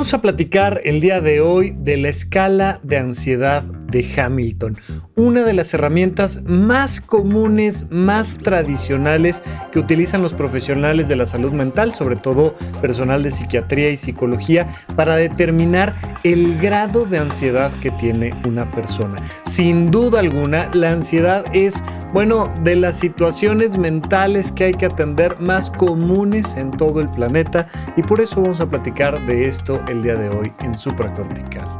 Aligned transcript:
Vamos 0.00 0.14
a 0.14 0.22
platicar 0.22 0.80
el 0.84 1.02
día 1.02 1.20
de 1.20 1.42
hoy 1.42 1.74
de 1.76 1.98
la 1.98 2.08
escala 2.08 2.80
de 2.82 2.96
ansiedad 2.96 3.62
de 3.90 4.06
Hamilton, 4.16 4.76
una 5.16 5.42
de 5.42 5.52
las 5.52 5.72
herramientas 5.74 6.42
más 6.44 7.00
comunes, 7.00 7.86
más 7.90 8.38
tradicionales 8.38 9.42
que 9.72 9.78
utilizan 9.78 10.22
los 10.22 10.34
profesionales 10.34 11.08
de 11.08 11.16
la 11.16 11.26
salud 11.26 11.52
mental, 11.52 11.94
sobre 11.94 12.16
todo 12.16 12.54
personal 12.80 13.22
de 13.22 13.30
psiquiatría 13.30 13.90
y 13.90 13.96
psicología, 13.96 14.68
para 14.96 15.16
determinar 15.16 15.94
el 16.24 16.58
grado 16.58 17.04
de 17.04 17.18
ansiedad 17.18 17.72
que 17.80 17.90
tiene 17.92 18.30
una 18.46 18.70
persona. 18.70 19.22
Sin 19.42 19.90
duda 19.90 20.20
alguna, 20.20 20.70
la 20.74 20.92
ansiedad 20.92 21.44
es, 21.52 21.82
bueno, 22.12 22.52
de 22.62 22.76
las 22.76 22.98
situaciones 22.98 23.78
mentales 23.78 24.52
que 24.52 24.64
hay 24.64 24.74
que 24.74 24.86
atender 24.86 25.40
más 25.40 25.70
comunes 25.70 26.56
en 26.56 26.70
todo 26.70 27.00
el 27.00 27.08
planeta 27.10 27.66
y 27.96 28.02
por 28.02 28.20
eso 28.20 28.42
vamos 28.42 28.60
a 28.60 28.68
platicar 28.68 29.24
de 29.26 29.46
esto 29.46 29.80
el 29.88 30.02
día 30.02 30.14
de 30.14 30.28
hoy 30.28 30.52
en 30.60 30.74
supracortical. 30.74 31.79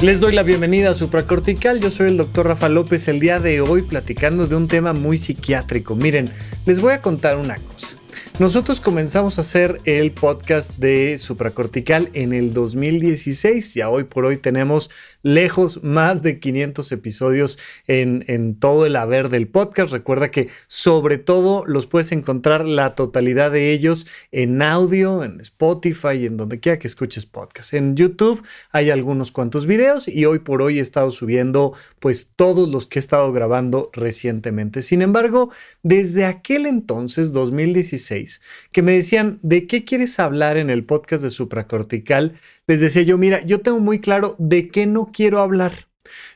Les 0.00 0.20
doy 0.20 0.32
la 0.32 0.44
bienvenida 0.44 0.90
a 0.90 0.94
Supracortical, 0.94 1.80
yo 1.80 1.90
soy 1.90 2.06
el 2.10 2.18
doctor 2.18 2.46
Rafa 2.46 2.68
López 2.68 3.08
el 3.08 3.18
día 3.18 3.40
de 3.40 3.60
hoy 3.60 3.82
platicando 3.82 4.46
de 4.46 4.54
un 4.54 4.68
tema 4.68 4.92
muy 4.92 5.18
psiquiátrico. 5.18 5.96
Miren, 5.96 6.30
les 6.66 6.80
voy 6.80 6.92
a 6.92 7.02
contar 7.02 7.36
una 7.36 7.56
cosa. 7.56 7.98
Nosotros 8.38 8.80
comenzamos 8.80 9.36
a 9.36 9.40
hacer 9.40 9.80
el 9.84 10.12
podcast 10.12 10.76
de 10.76 11.18
supracortical 11.18 12.10
en 12.12 12.32
el 12.32 12.54
2016. 12.54 13.74
Ya 13.74 13.88
hoy 13.88 14.04
por 14.04 14.24
hoy 14.24 14.36
tenemos 14.36 14.88
lejos 15.22 15.82
más 15.82 16.22
de 16.22 16.38
500 16.38 16.92
episodios 16.92 17.58
en, 17.86 18.24
en, 18.28 18.54
todo 18.58 18.86
el 18.86 18.96
haber 18.96 19.28
del 19.28 19.48
podcast. 19.48 19.92
Recuerda 19.92 20.28
que 20.28 20.48
sobre 20.66 21.18
todo 21.18 21.64
los 21.66 21.86
puedes 21.86 22.12
encontrar 22.12 22.64
la 22.64 22.94
totalidad 22.94 23.50
de 23.50 23.72
ellos 23.72 24.06
en 24.32 24.62
audio, 24.62 25.24
en 25.24 25.40
Spotify 25.40 26.26
en 26.26 26.36
donde 26.36 26.60
quiera 26.60 26.78
que 26.78 26.86
escuches 26.86 27.26
podcast. 27.26 27.74
En 27.74 27.96
YouTube 27.96 28.42
hay 28.70 28.90
algunos 28.90 29.32
cuantos 29.32 29.66
videos 29.66 30.08
y 30.08 30.24
hoy 30.24 30.38
por 30.38 30.62
hoy 30.62 30.78
he 30.78 30.82
estado 30.82 31.10
subiendo 31.10 31.74
pues 31.98 32.30
todos 32.36 32.68
los 32.68 32.86
que 32.86 32.98
he 32.98 33.00
estado 33.00 33.32
grabando 33.32 33.90
recientemente. 33.92 34.82
Sin 34.82 35.02
embargo, 35.02 35.50
desde 35.82 36.24
aquel 36.24 36.66
entonces, 36.66 37.32
2016, 37.32 38.40
que 38.72 38.82
me 38.82 38.92
decían, 38.92 39.38
¿de 39.42 39.66
qué 39.66 39.84
quieres 39.84 40.18
hablar 40.18 40.56
en 40.56 40.70
el 40.70 40.84
podcast 40.84 41.22
de 41.22 41.30
supracortical? 41.30 42.38
Les 42.66 42.80
decía 42.80 43.02
yo, 43.02 43.16
mira, 43.16 43.42
yo 43.44 43.60
tengo 43.60 43.80
muy 43.80 43.98
claro 44.00 44.36
de 44.38 44.68
qué 44.68 44.86
no 44.86 45.07
quiero 45.12 45.40
hablar. 45.40 45.88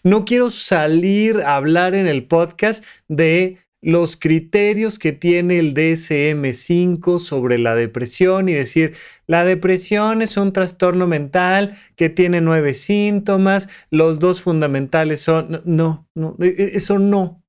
No 0.02 0.24
quiero 0.24 0.50
salir 0.50 1.40
a 1.40 1.56
hablar 1.56 1.94
en 1.94 2.06
el 2.06 2.26
podcast 2.26 2.84
de 3.08 3.58
los 3.82 4.16
criterios 4.16 4.98
que 4.98 5.12
tiene 5.12 5.58
el 5.58 5.74
DSM5 5.74 7.18
sobre 7.18 7.58
la 7.58 7.74
depresión 7.74 8.48
y 8.48 8.52
decir, 8.52 8.94
la 9.26 9.44
depresión 9.44 10.22
es 10.22 10.36
un 10.36 10.52
trastorno 10.52 11.08
mental 11.08 11.76
que 11.96 12.08
tiene 12.08 12.40
nueve 12.40 12.74
síntomas, 12.74 13.68
los 13.90 14.20
dos 14.20 14.40
fundamentales 14.40 15.20
son, 15.20 15.62
no, 15.64 16.08
no, 16.14 16.36
e, 16.40 16.46
e, 16.46 16.76
eso 16.76 17.00
no, 17.00 17.41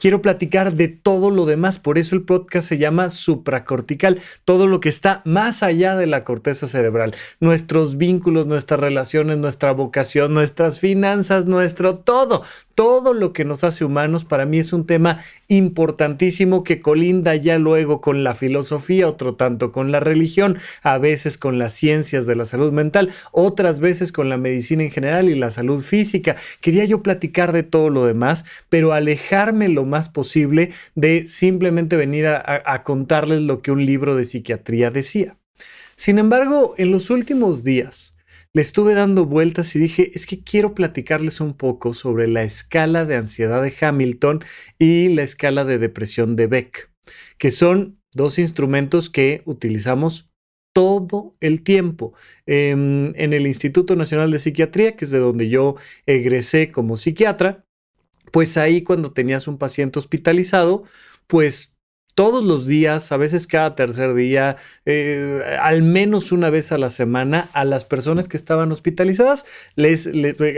quiero 0.00 0.22
platicar 0.22 0.74
de 0.74 0.88
todo 0.88 1.30
lo 1.30 1.46
demás. 1.46 1.78
Por 1.78 1.98
eso 1.98 2.16
el 2.16 2.22
podcast 2.22 2.68
se 2.68 2.78
llama 2.78 3.08
supracortical, 3.10 4.20
todo 4.44 4.66
lo 4.66 4.80
que 4.80 4.88
está 4.88 5.22
más 5.24 5.62
allá 5.62 5.96
de 5.96 6.06
la 6.06 6.24
corteza 6.24 6.66
cerebral. 6.66 7.14
Nuestros 7.38 7.96
vínculos, 7.96 8.46
nuestras 8.46 8.80
relaciones, 8.80 9.38
nuestra 9.38 9.72
vocación, 9.72 10.34
nuestras 10.34 10.80
finanzas, 10.80 11.46
nuestro 11.46 11.98
todo, 11.98 12.42
todo 12.80 13.12
lo 13.12 13.34
que 13.34 13.44
nos 13.44 13.62
hace 13.62 13.84
humanos, 13.84 14.24
para 14.24 14.46
mí 14.46 14.58
es 14.58 14.72
un 14.72 14.86
tema 14.86 15.22
importantísimo 15.48 16.64
que 16.64 16.80
colinda 16.80 17.36
ya 17.36 17.58
luego 17.58 18.00
con 18.00 18.24
la 18.24 18.32
filosofía, 18.32 19.06
otro 19.06 19.34
tanto 19.34 19.70
con 19.70 19.92
la 19.92 20.00
religión, 20.00 20.56
a 20.82 20.96
veces 20.96 21.36
con 21.36 21.58
las 21.58 21.74
ciencias 21.74 22.24
de 22.24 22.36
la 22.36 22.46
salud 22.46 22.72
mental, 22.72 23.12
otras 23.32 23.80
veces 23.80 24.12
con 24.12 24.30
la 24.30 24.38
medicina 24.38 24.82
en 24.82 24.90
general 24.90 25.28
y 25.28 25.34
la 25.34 25.50
salud 25.50 25.82
física. 25.82 26.36
Quería 26.62 26.86
yo 26.86 27.02
platicar 27.02 27.52
de 27.52 27.64
todo 27.64 27.90
lo 27.90 28.06
demás, 28.06 28.46
pero 28.70 28.94
alejarme 28.94 29.68
lo 29.68 29.84
más 29.84 30.08
posible 30.08 30.70
de 30.94 31.26
simplemente 31.26 31.96
venir 31.96 32.28
a, 32.28 32.82
contarles 32.82 33.42
lo 33.42 33.60
que 33.60 33.72
un 33.72 33.84
libro 33.84 34.16
de 34.16 34.24
psiquiatría 34.24 34.90
decía. 34.90 35.36
Sin 35.96 36.18
embargo, 36.18 36.72
en 36.78 36.92
los 36.92 37.10
últimos 37.10 37.62
días, 37.62 38.16
le 38.52 38.62
estuve 38.62 38.94
dando 38.94 39.26
vueltas 39.26 39.74
y 39.76 39.78
dije, 39.78 40.10
es 40.14 40.26
que 40.26 40.42
quiero 40.42 40.74
platicarles 40.74 41.40
un 41.40 41.54
poco 41.54 41.94
sobre 41.94 42.26
la 42.26 42.42
escala 42.42 43.04
de 43.04 43.16
ansiedad 43.16 43.62
de 43.62 43.74
Hamilton 43.80 44.42
y 44.78 45.08
la 45.10 45.22
escala 45.22 45.64
de 45.64 45.78
depresión 45.78 46.36
de 46.36 46.46
Beck, 46.46 46.90
que 47.38 47.50
son 47.50 48.00
dos 48.12 48.38
instrumentos 48.38 49.08
que 49.08 49.42
utilizamos 49.44 50.30
todo 50.72 51.36
el 51.40 51.62
tiempo. 51.62 52.12
Em, 52.46 53.12
en 53.16 53.32
el 53.32 53.46
Instituto 53.46 53.96
Nacional 53.96 54.30
de 54.30 54.38
Psiquiatría, 54.38 54.96
que 54.96 55.04
es 55.04 55.10
de 55.10 55.18
donde 55.18 55.48
yo 55.48 55.76
egresé 56.06 56.70
como 56.72 56.96
psiquiatra, 56.96 57.64
pues 58.32 58.56
ahí 58.56 58.82
cuando 58.82 59.12
tenías 59.12 59.48
un 59.48 59.58
paciente 59.58 59.98
hospitalizado, 59.98 60.84
pues 61.26 61.69
todos 62.14 62.44
los 62.44 62.66
días, 62.66 63.12
a 63.12 63.16
veces 63.16 63.46
cada 63.46 63.74
tercer 63.74 64.14
día, 64.14 64.56
eh, 64.86 65.42
al 65.60 65.82
menos 65.82 66.32
una 66.32 66.50
vez 66.50 66.72
a 66.72 66.78
la 66.78 66.90
semana, 66.90 67.48
a 67.52 67.64
las 67.64 67.84
personas 67.84 68.28
que 68.28 68.36
estaban 68.36 68.72
hospitalizadas, 68.72 69.46
les, 69.76 70.08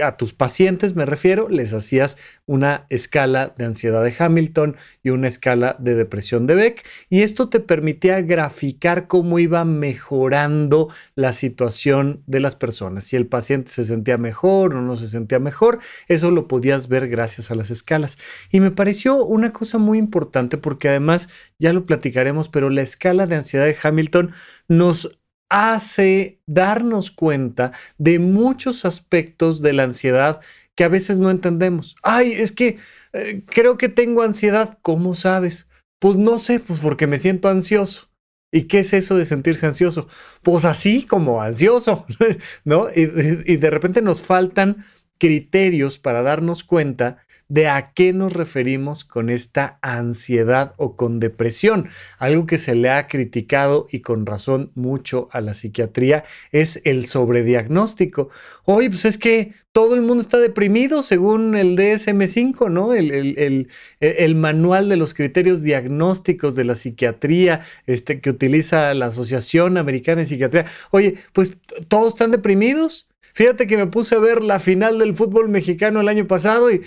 a 0.02 0.16
tus 0.16 0.34
pacientes 0.34 0.94
me 0.94 1.06
refiero, 1.06 1.48
les 1.48 1.72
hacías 1.72 2.18
una 2.46 2.86
escala 2.88 3.54
de 3.56 3.64
ansiedad 3.64 4.02
de 4.02 4.14
Hamilton 4.16 4.76
y 5.02 5.10
una 5.10 5.28
escala 5.28 5.76
de 5.78 5.94
depresión 5.94 6.46
de 6.46 6.54
Beck. 6.54 6.86
Y 7.08 7.22
esto 7.22 7.48
te 7.48 7.60
permitía 7.60 8.20
graficar 8.20 9.06
cómo 9.06 9.38
iba 9.38 9.64
mejorando 9.64 10.88
la 11.14 11.32
situación 11.32 12.22
de 12.26 12.40
las 12.40 12.56
personas. 12.56 13.04
Si 13.04 13.16
el 13.16 13.26
paciente 13.26 13.70
se 13.70 13.84
sentía 13.84 14.18
mejor 14.18 14.74
o 14.74 14.82
no 14.82 14.96
se 14.96 15.06
sentía 15.06 15.38
mejor, 15.38 15.78
eso 16.08 16.30
lo 16.30 16.48
podías 16.48 16.88
ver 16.88 17.08
gracias 17.08 17.50
a 17.50 17.54
las 17.54 17.70
escalas. 17.70 18.18
Y 18.50 18.60
me 18.60 18.70
pareció 18.70 19.24
una 19.24 19.52
cosa 19.52 19.78
muy 19.78 19.98
importante 19.98 20.58
porque 20.58 20.88
además 20.88 21.28
ya 21.62 21.72
lo 21.72 21.84
platicaremos, 21.84 22.48
pero 22.48 22.70
la 22.70 22.82
escala 22.82 23.26
de 23.28 23.36
ansiedad 23.36 23.66
de 23.66 23.76
Hamilton 23.80 24.32
nos 24.66 25.16
hace 25.48 26.40
darnos 26.46 27.12
cuenta 27.12 27.70
de 27.98 28.18
muchos 28.18 28.84
aspectos 28.84 29.62
de 29.62 29.72
la 29.72 29.84
ansiedad 29.84 30.40
que 30.74 30.82
a 30.82 30.88
veces 30.88 31.18
no 31.18 31.30
entendemos. 31.30 31.94
Ay, 32.02 32.32
es 32.32 32.50
que 32.50 32.78
eh, 33.12 33.44
creo 33.46 33.78
que 33.78 33.88
tengo 33.88 34.22
ansiedad. 34.22 34.78
¿Cómo 34.82 35.14
sabes? 35.14 35.68
Pues 36.00 36.16
no 36.16 36.40
sé, 36.40 36.58
pues 36.58 36.80
porque 36.80 37.06
me 37.06 37.18
siento 37.18 37.48
ansioso. 37.48 38.08
¿Y 38.50 38.62
qué 38.64 38.80
es 38.80 38.92
eso 38.92 39.16
de 39.16 39.24
sentirse 39.24 39.64
ansioso? 39.64 40.08
Pues 40.42 40.64
así 40.64 41.04
como 41.06 41.42
ansioso, 41.42 42.06
¿no? 42.64 42.88
y 42.92 43.56
de 43.56 43.70
repente 43.70 44.02
nos 44.02 44.20
faltan 44.20 44.84
criterios 45.22 46.00
para 46.00 46.22
darnos 46.22 46.64
cuenta 46.64 47.18
de 47.46 47.68
a 47.68 47.92
qué 47.92 48.12
nos 48.12 48.32
referimos 48.32 49.04
con 49.04 49.30
esta 49.30 49.78
ansiedad 49.80 50.74
o 50.78 50.96
con 50.96 51.20
depresión. 51.20 51.88
Algo 52.18 52.44
que 52.44 52.58
se 52.58 52.74
le 52.74 52.90
ha 52.90 53.06
criticado 53.06 53.86
y 53.92 54.00
con 54.00 54.26
razón 54.26 54.72
mucho 54.74 55.28
a 55.30 55.40
la 55.40 55.54
psiquiatría 55.54 56.24
es 56.50 56.80
el 56.82 57.04
sobrediagnóstico. 57.04 58.30
Oye, 58.64 58.90
pues 58.90 59.04
es 59.04 59.16
que 59.16 59.54
todo 59.70 59.94
el 59.94 60.00
mundo 60.00 60.22
está 60.22 60.40
deprimido 60.40 61.04
según 61.04 61.54
el 61.54 61.76
DSM5, 61.76 62.68
¿no? 62.68 62.92
El, 62.92 63.12
el, 63.12 63.68
el, 64.00 64.34
manual 64.34 64.88
de 64.88 64.96
los 64.96 65.14
criterios 65.14 65.62
diagnósticos 65.62 66.56
de 66.56 66.64
la 66.64 66.74
psiquiatría 66.74 67.60
este, 67.86 68.20
que 68.20 68.30
utiliza 68.30 68.92
la 68.94 69.06
Asociación 69.06 69.78
Americana 69.78 70.22
de 70.22 70.26
Psiquiatría. 70.26 70.66
Oye, 70.90 71.14
pues 71.32 71.56
todos 71.86 72.14
están 72.14 72.32
deprimidos. 72.32 73.06
Fíjate 73.34 73.66
que 73.66 73.76
me 73.76 73.86
puse 73.86 74.14
a 74.14 74.18
ver 74.18 74.42
la 74.42 74.60
final 74.60 74.98
del 74.98 75.14
fútbol 75.16 75.48
mexicano 75.48 76.00
el 76.00 76.08
año 76.08 76.26
pasado 76.26 76.70
y, 76.70 76.82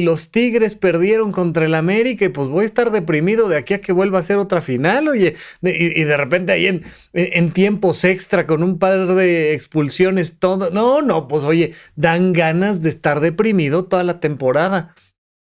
los 0.00 0.30
Tigres 0.30 0.74
perdieron 0.74 1.30
contra 1.32 1.66
el 1.66 1.74
América 1.74 2.24
y 2.24 2.30
pues 2.30 2.48
voy 2.48 2.62
a 2.62 2.66
estar 2.66 2.90
deprimido 2.90 3.48
de 3.48 3.58
aquí 3.58 3.74
a 3.74 3.80
que 3.80 3.92
vuelva 3.92 4.18
a 4.18 4.22
ser 4.22 4.38
otra 4.38 4.60
final, 4.60 5.08
oye. 5.08 5.36
y, 5.62 6.04
de 6.04 6.16
repente 6.16 6.52
ahí 6.52 6.66
en, 7.12 7.52
tiempos 7.52 8.04
extra 8.04 8.46
con 8.46 8.62
un 8.62 8.78
par 8.78 9.14
de 9.14 9.54
expulsiones, 9.54 10.38
todo. 10.38 10.70
No, 10.70 11.02
no, 11.02 11.28
pues 11.28 11.44
oye, 11.44 11.74
dan 11.96 12.32
ganas 12.32 12.82
de 12.82 12.90
estar 12.90 13.20
deprimido 13.20 13.84
toda 13.84 14.04
la 14.04 14.20
temporada. 14.20 14.94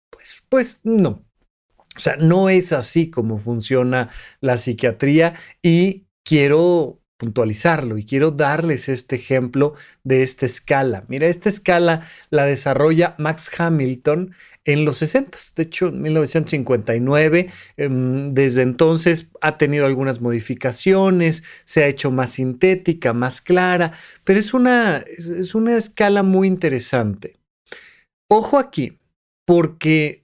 Pues, 0.10 0.44
pues 0.50 0.80
no. 0.84 1.26
O 1.96 2.00
sea, 2.00 2.16
no 2.18 2.50
es 2.50 2.74
así 2.74 3.10
como 3.10 3.38
funciona 3.38 4.10
la 4.42 4.58
psiquiatría 4.58 5.36
y 5.62 6.08
quiero 6.24 7.03
puntualizarlo 7.24 7.98
y 7.98 8.04
quiero 8.04 8.32
darles 8.32 8.90
este 8.90 9.16
ejemplo 9.16 9.76
de 10.04 10.24
esta 10.24 10.46
escala. 10.46 11.06
Mira, 11.08 11.28
esta 11.28 11.48
escala 11.48 12.06
la 12.30 12.46
desarrolla 12.46 13.16
Max 13.18 13.50
Hamilton 13.58 14.36
en 14.66 14.84
los 14.84 14.98
60, 14.98 15.38
de 15.56 15.64
hecho 15.64 15.88
en 15.88 16.02
1959. 16.02 17.50
Em, 17.78 18.34
desde 18.34 18.62
entonces 18.62 19.30
ha 19.40 19.58
tenido 19.58 19.86
algunas 19.86 20.20
modificaciones, 20.20 21.44
se 21.64 21.84
ha 21.84 21.88
hecho 21.88 22.12
más 22.12 22.32
sintética, 22.32 23.14
más 23.14 23.40
clara, 23.40 23.94
pero 24.26 24.40
es 24.40 24.54
una, 24.54 24.98
es 24.98 25.56
una 25.56 25.78
escala 25.78 26.24
muy 26.24 26.48
interesante. 26.48 27.40
Ojo 28.28 28.58
aquí, 28.58 29.00
porque 29.46 30.23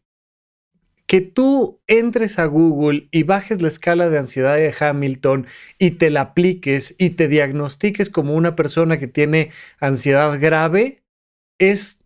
que 1.10 1.22
tú 1.22 1.82
entres 1.88 2.38
a 2.38 2.46
Google 2.46 3.08
y 3.10 3.24
bajes 3.24 3.64
la 3.64 3.68
escala 3.68 4.12
de 4.12 4.20
ansiedad 4.20 4.58
de 4.58 4.72
Hamilton 4.80 5.48
y 5.80 5.92
te 5.92 6.12
la 6.12 6.22
apliques 6.22 6.94
y 7.00 7.10
te 7.10 7.28
diagnostiques 7.28 8.12
como 8.12 8.36
una 8.36 8.56
persona 8.56 9.00
que 9.00 9.08
tiene 9.08 9.50
ansiedad 9.80 10.40
grave, 10.40 11.02
es 11.58 12.06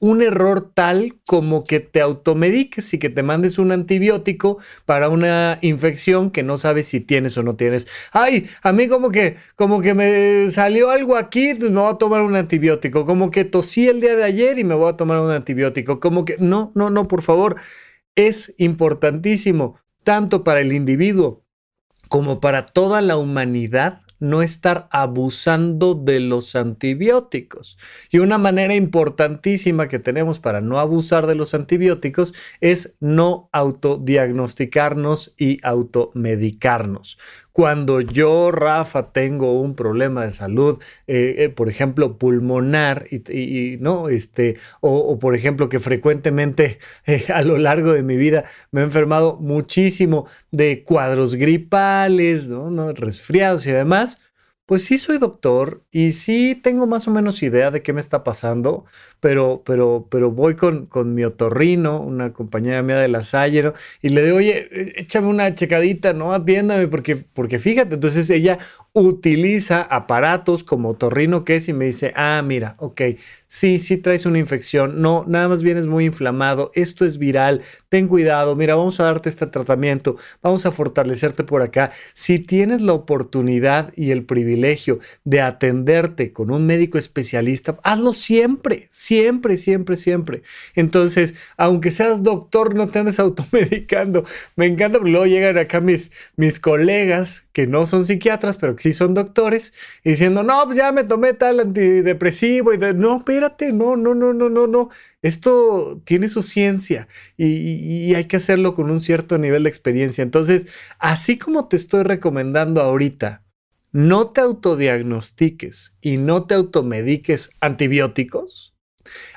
un 0.00 0.20
error 0.20 0.68
tal 0.74 1.20
como 1.26 1.62
que 1.62 1.78
te 1.78 2.00
automediques 2.00 2.92
y 2.92 2.98
que 2.98 3.08
te 3.08 3.22
mandes 3.22 3.56
un 3.56 3.70
antibiótico 3.70 4.58
para 4.84 5.08
una 5.10 5.60
infección 5.62 6.32
que 6.32 6.42
no 6.42 6.58
sabes 6.58 6.88
si 6.88 6.98
tienes 6.98 7.38
o 7.38 7.44
no 7.44 7.54
tienes. 7.54 7.86
Ay, 8.10 8.48
a 8.62 8.72
mí 8.72 8.88
como 8.88 9.12
que 9.12 9.36
como 9.54 9.80
que 9.80 9.94
me 9.94 10.50
salió 10.50 10.90
algo 10.90 11.16
aquí, 11.16 11.54
pues 11.54 11.70
me 11.70 11.78
voy 11.78 11.92
a 11.92 11.98
tomar 11.98 12.22
un 12.22 12.34
antibiótico. 12.34 13.06
Como 13.06 13.30
que 13.30 13.44
tosí 13.44 13.88
el 13.88 14.00
día 14.00 14.16
de 14.16 14.24
ayer 14.24 14.58
y 14.58 14.64
me 14.64 14.74
voy 14.74 14.90
a 14.90 14.96
tomar 14.96 15.20
un 15.20 15.30
antibiótico. 15.30 16.00
Como 16.00 16.24
que 16.24 16.36
no, 16.40 16.72
no, 16.74 16.90
no, 16.90 17.06
por 17.06 17.22
favor 17.22 17.56
es 18.18 18.52
importantísimo, 18.58 19.78
tanto 20.02 20.42
para 20.42 20.60
el 20.60 20.72
individuo 20.72 21.44
como 22.08 22.40
para 22.40 22.66
toda 22.66 23.00
la 23.00 23.16
humanidad, 23.16 24.00
no 24.18 24.42
estar 24.42 24.88
abusando 24.90 25.94
de 25.94 26.18
los 26.18 26.56
antibióticos. 26.56 27.78
Y 28.10 28.18
una 28.18 28.36
manera 28.36 28.74
importantísima 28.74 29.86
que 29.86 30.00
tenemos 30.00 30.40
para 30.40 30.60
no 30.60 30.80
abusar 30.80 31.28
de 31.28 31.36
los 31.36 31.54
antibióticos 31.54 32.34
es 32.60 32.96
no 32.98 33.48
autodiagnosticarnos 33.52 35.34
y 35.38 35.60
automedicarnos 35.62 37.18
cuando 37.58 38.00
yo, 38.00 38.52
Rafa, 38.52 39.10
tengo 39.10 39.60
un 39.60 39.74
problema 39.74 40.24
de 40.24 40.30
salud, 40.30 40.78
eh, 41.08 41.34
eh, 41.38 41.48
por 41.48 41.68
ejemplo, 41.68 42.16
pulmonar, 42.16 43.06
y, 43.10 43.78
no, 43.80 44.08
este, 44.08 44.56
o, 44.80 45.18
por 45.18 45.34
ejemplo, 45.34 45.68
que 45.68 45.80
frecuentemente 45.80 46.78
eh, 47.06 47.24
a 47.34 47.42
lo 47.42 47.58
largo 47.58 47.94
de 47.94 48.04
mi 48.04 48.16
vida 48.16 48.44
me 48.70 48.82
he 48.82 48.84
enfermado 48.84 49.38
muchísimo 49.40 50.28
de 50.52 50.84
cuadros 50.84 51.34
gripales, 51.34 52.46
¿no? 52.46 52.70
¿no? 52.70 52.92
resfriados 52.92 53.66
y 53.66 53.72
demás, 53.72 54.22
pues 54.68 54.84
sí 54.84 54.98
soy 54.98 55.16
doctor 55.16 55.82
y 55.90 56.12
sí 56.12 56.54
tengo 56.62 56.86
más 56.86 57.08
o 57.08 57.10
menos 57.10 57.42
idea 57.42 57.70
de 57.70 57.80
qué 57.80 57.94
me 57.94 58.02
está 58.02 58.22
pasando, 58.22 58.84
pero, 59.18 59.62
pero, 59.64 60.06
pero 60.10 60.30
voy 60.30 60.56
con, 60.56 60.84
con 60.84 61.14
mi 61.14 61.24
otorrino, 61.24 62.02
una 62.02 62.34
compañera 62.34 62.82
mía 62.82 62.96
de 62.96 63.08
la 63.08 63.22
Salle, 63.22 63.72
y 64.02 64.10
le 64.10 64.22
digo, 64.22 64.36
oye, 64.36 64.68
échame 65.00 65.28
una 65.28 65.54
checadita, 65.54 66.12
¿no? 66.12 66.34
Atiéndame, 66.34 66.86
porque, 66.86 67.16
porque 67.16 67.58
fíjate, 67.58 67.94
entonces 67.94 68.28
ella 68.28 68.58
utiliza 68.92 69.80
aparatos 69.80 70.64
como 70.64 70.90
otorrino 70.90 71.46
que 71.46 71.56
es 71.56 71.68
y 71.70 71.72
me 71.72 71.86
dice, 71.86 72.12
ah, 72.14 72.42
mira, 72.44 72.74
ok, 72.76 73.00
sí, 73.48 73.78
sí 73.78 73.96
traes 73.96 74.26
una 74.26 74.38
infección, 74.38 75.00
no, 75.00 75.24
nada 75.26 75.48
más 75.48 75.62
vienes 75.62 75.86
muy 75.86 76.04
inflamado, 76.04 76.70
esto 76.74 77.04
es 77.04 77.18
viral, 77.18 77.62
ten 77.88 78.06
cuidado, 78.06 78.54
mira, 78.54 78.76
vamos 78.76 79.00
a 79.00 79.04
darte 79.04 79.30
este 79.30 79.46
tratamiento, 79.46 80.16
vamos 80.42 80.66
a 80.66 80.70
fortalecerte 80.70 81.44
por 81.44 81.62
acá. 81.62 81.90
Si 82.12 82.38
tienes 82.38 82.82
la 82.82 82.92
oportunidad 82.92 83.92
y 83.96 84.10
el 84.10 84.24
privilegio 84.24 85.00
de 85.24 85.40
atenderte 85.40 86.32
con 86.32 86.50
un 86.50 86.66
médico 86.66 86.98
especialista, 86.98 87.78
hazlo 87.82 88.12
siempre, 88.12 88.88
siempre, 88.90 89.56
siempre, 89.56 89.96
siempre. 89.96 90.42
Entonces, 90.74 91.34
aunque 91.56 91.90
seas 91.90 92.22
doctor, 92.22 92.74
no 92.74 92.88
te 92.88 92.98
andes 92.98 93.18
automedicando. 93.18 94.24
Me 94.56 94.66
encanta, 94.66 94.98
luego 94.98 95.24
llegan 95.26 95.56
acá 95.56 95.80
mis, 95.80 96.12
mis 96.36 96.60
colegas 96.60 97.46
que 97.54 97.66
no 97.66 97.86
son 97.86 98.04
psiquiatras, 98.04 98.58
pero 98.58 98.76
que 98.76 98.82
sí 98.82 98.92
son 98.92 99.14
doctores, 99.14 99.72
diciendo, 100.04 100.42
no, 100.42 100.62
pues 100.66 100.76
ya 100.76 100.92
me 100.92 101.04
tomé 101.04 101.32
tal 101.32 101.60
antidepresivo 101.60 102.74
y 102.74 102.76
de, 102.76 102.92
no, 102.92 103.22
pero 103.24 103.37
espérate, 103.38 103.72
no, 103.72 103.96
no, 103.96 104.14
no, 104.14 104.32
no, 104.32 104.48
no, 104.48 104.66
no. 104.66 104.90
Esto 105.22 106.02
tiene 106.04 106.28
su 106.28 106.42
ciencia 106.42 107.08
y, 107.36 108.14
hay 108.14 108.24
que 108.24 108.36
hacerlo 108.36 108.74
con 108.74 108.90
un 108.90 109.00
cierto 109.00 109.38
nivel 109.38 109.62
de 109.64 109.68
experiencia. 109.68 110.22
Entonces, 110.22 110.66
así 110.98 111.38
como 111.38 111.68
te 111.68 111.76
estoy 111.76 112.02
recomendando 112.02 112.80
ahorita, 112.80 113.44
no 113.92 114.30
te 114.30 114.40
autodiagnostiques 114.40 115.94
y 116.00 116.16
no 116.16 116.46
te 116.46 116.54
automediques 116.54 117.50
antibióticos, 117.60 118.74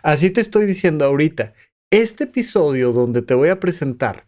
así 0.04 0.30
te 0.30 0.42
estoy 0.42 0.66
diciendo 0.66 1.06
ahorita, 1.06 1.54
este 1.92 2.26
episodio 2.26 2.92
donde 2.92 3.22
te 3.22 3.34
voy 3.34 3.50
a 3.50 3.60
presentar 3.60 4.28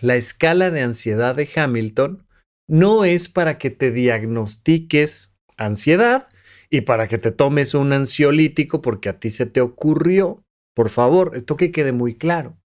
la 0.00 0.16
escala 0.16 0.70
de 0.70 0.82
ansiedad 0.82 1.34
de 1.34 1.48
Hamilton 1.54 2.26
no 2.66 3.04
es 3.04 3.28
para 3.28 3.58
que 3.58 3.70
te 3.70 3.90
diagnostiques 3.90 5.32
ansiedad 5.56 6.26
y 6.72 6.80
para 6.80 7.06
que 7.06 7.18
te 7.18 7.32
tomes 7.32 7.74
un 7.74 7.92
ansiolítico 7.92 8.80
porque 8.80 9.10
a 9.10 9.20
ti 9.20 9.28
se 9.28 9.44
te 9.44 9.60
ocurrió. 9.60 10.42
Por 10.74 10.88
favor, 10.88 11.32
esto 11.36 11.54
que 11.54 11.70
quede 11.70 11.92
muy 11.92 12.14
claro. 12.14 12.56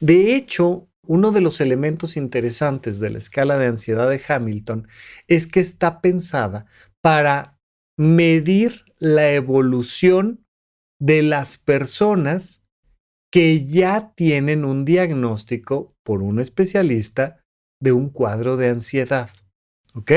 De 0.00 0.36
hecho, 0.36 0.86
uno 1.06 1.32
de 1.32 1.40
los 1.40 1.62
elementos 1.62 2.18
interesantes 2.18 3.00
de 3.00 3.08
la 3.08 3.16
escala 3.16 3.56
de 3.56 3.64
ansiedad 3.64 4.10
de 4.10 4.20
Hamilton 4.28 4.86
es 5.28 5.46
que 5.46 5.60
está 5.60 6.02
pensada 6.02 6.66
para 7.00 7.58
medir 7.96 8.82
la 8.98 9.32
evolución 9.32 10.44
de 11.00 11.22
las 11.22 11.56
personas 11.56 12.66
que 13.32 13.64
ya 13.64 14.12
tienen 14.14 14.66
un 14.66 14.84
diagnóstico 14.84 15.96
por 16.04 16.20
un 16.20 16.38
especialista 16.38 17.40
de 17.80 17.92
un 17.92 18.10
cuadro 18.10 18.58
de 18.58 18.68
ansiedad. 18.68 19.30
¿Ok? 19.94 20.10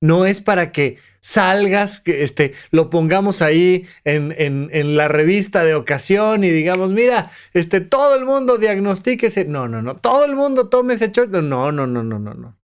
No 0.00 0.24
es 0.24 0.40
para 0.40 0.70
que 0.70 0.98
salgas, 1.20 2.00
que 2.00 2.22
este, 2.22 2.54
lo 2.70 2.90
pongamos 2.90 3.42
ahí 3.42 3.84
en, 4.04 4.32
en, 4.38 4.96
la 4.96 5.08
revista 5.08 5.64
de 5.64 5.74
ocasión 5.74 6.44
y 6.44 6.50
digamos, 6.50 6.92
mira, 6.92 7.32
este, 7.52 7.80
todo 7.80 8.14
el 8.16 8.24
mundo 8.24 8.58
diagnostíquese. 8.58 9.44
No, 9.44 9.66
no, 9.66 9.82
no. 9.82 9.96
Todo 9.96 10.24
el 10.24 10.36
mundo 10.36 10.68
tome 10.68 10.94
ese 10.94 11.10
shot. 11.10 11.30
No, 11.30 11.40
no, 11.42 11.72
no, 11.72 11.86
no, 11.86 12.18
no, 12.20 12.34
no. 12.34 12.56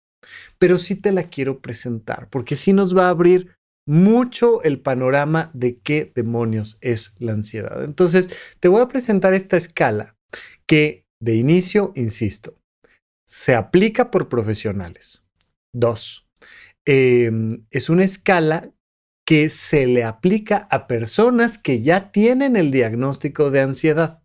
Pero 0.58 0.78
sí 0.78 0.94
te 0.94 1.10
la 1.10 1.24
quiero 1.24 1.58
presentar 1.58 2.28
porque 2.30 2.54
sí 2.54 2.72
nos 2.72 2.96
va 2.96 3.06
a 3.06 3.10
abrir 3.10 3.56
mucho 3.84 4.62
el 4.62 4.80
panorama 4.80 5.50
de 5.54 5.78
qué 5.78 6.12
demonios 6.14 6.78
es 6.80 7.14
la 7.18 7.32
ansiedad. 7.32 7.82
Entonces, 7.82 8.30
te 8.60 8.68
voy 8.68 8.80
a 8.80 8.88
presentar 8.88 9.34
esta 9.34 9.56
escala 9.56 10.16
que 10.66 11.04
de 11.20 11.34
inicio, 11.34 11.92
insisto, 11.96 12.54
se 13.26 13.54
aplica 13.54 14.10
por 14.10 14.28
profesionales. 14.28 15.24
Dos, 15.74 16.26
Em, 16.86 17.66
es 17.70 17.88
una 17.88 18.04
escala 18.04 18.72
que 19.26 19.48
se 19.48 19.86
le 19.86 20.04
aplica 20.04 20.66
a 20.70 20.86
personas 20.86 21.58
que 21.58 21.82
ya 21.82 22.10
tienen 22.10 22.56
el 22.56 22.70
diagnóstico 22.70 23.50
de 23.50 23.60
ansiedad. 23.60 24.22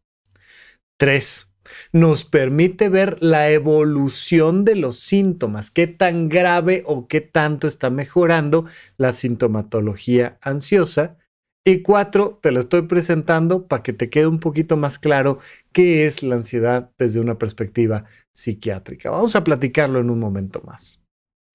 Tres, 0.99 1.51
nos 1.91 2.25
permite 2.25 2.89
ver 2.89 3.21
la 3.21 3.49
evolución 3.51 4.65
de 4.65 4.75
los 4.75 4.97
síntomas, 4.97 5.69
qué 5.69 5.87
tan 5.87 6.29
grave 6.29 6.83
o 6.85 7.07
qué 7.07 7.21
tanto 7.21 7.67
está 7.67 7.89
mejorando 7.89 8.65
la 8.97 9.13
sintomatología 9.13 10.37
ansiosa. 10.41 11.17
Y 11.65 11.81
cuatro, 11.81 12.39
te 12.41 12.51
lo 12.51 12.61
estoy 12.61 12.83
presentando 12.83 13.67
para 13.67 13.83
que 13.83 13.91
te 13.91 14.09
quede 14.09 14.27
un 14.27 14.39
poquito 14.39 14.77
más 14.77 14.97
claro 14.97 15.39
qué 15.73 16.05
es 16.05 16.23
la 16.23 16.35
ansiedad 16.35 16.91
desde 16.97 17.19
una 17.19 17.37
perspectiva 17.37 18.05
psiquiátrica. 18.33 19.09
Vamos 19.09 19.35
a 19.35 19.43
platicarlo 19.43 19.99
en 19.99 20.09
un 20.09 20.19
momento 20.19 20.61
más. 20.65 21.03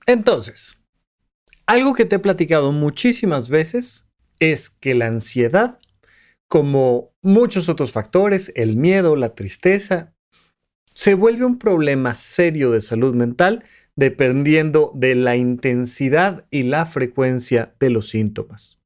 Entonces, 0.07 0.82
algo 1.73 1.95
que 1.95 2.05
te 2.05 2.17
he 2.17 2.19
platicado 2.19 2.71
muchísimas 2.71 3.49
veces 3.49 4.07
es 4.41 4.69
que 4.69 4.95
la 4.95 5.07
ansiedad, 5.07 5.79
como 6.47 7.15
muchos 7.23 7.71
otros 7.71 7.93
factores, 7.93 8.53
el 8.57 8.77
miedo, 8.77 9.17
la 9.17 9.35
tristeza, 9.35 10.13
se 10.93 11.15
vuelve 11.15 11.47
un 11.47 11.59
problema 11.59 12.15
serio 12.15 12.73
de 12.73 12.83
salud 12.83 13.15
mental 13.15 13.65
dependiendo 13.97 14.93
de 14.95 15.15
la 15.15 15.37
intensidad 15.37 16.47
y 16.51 16.65
la 16.65 16.85
frecuencia 16.85 17.75
de 17.81 17.89
los 17.89 18.11
síntomas. 18.11 18.79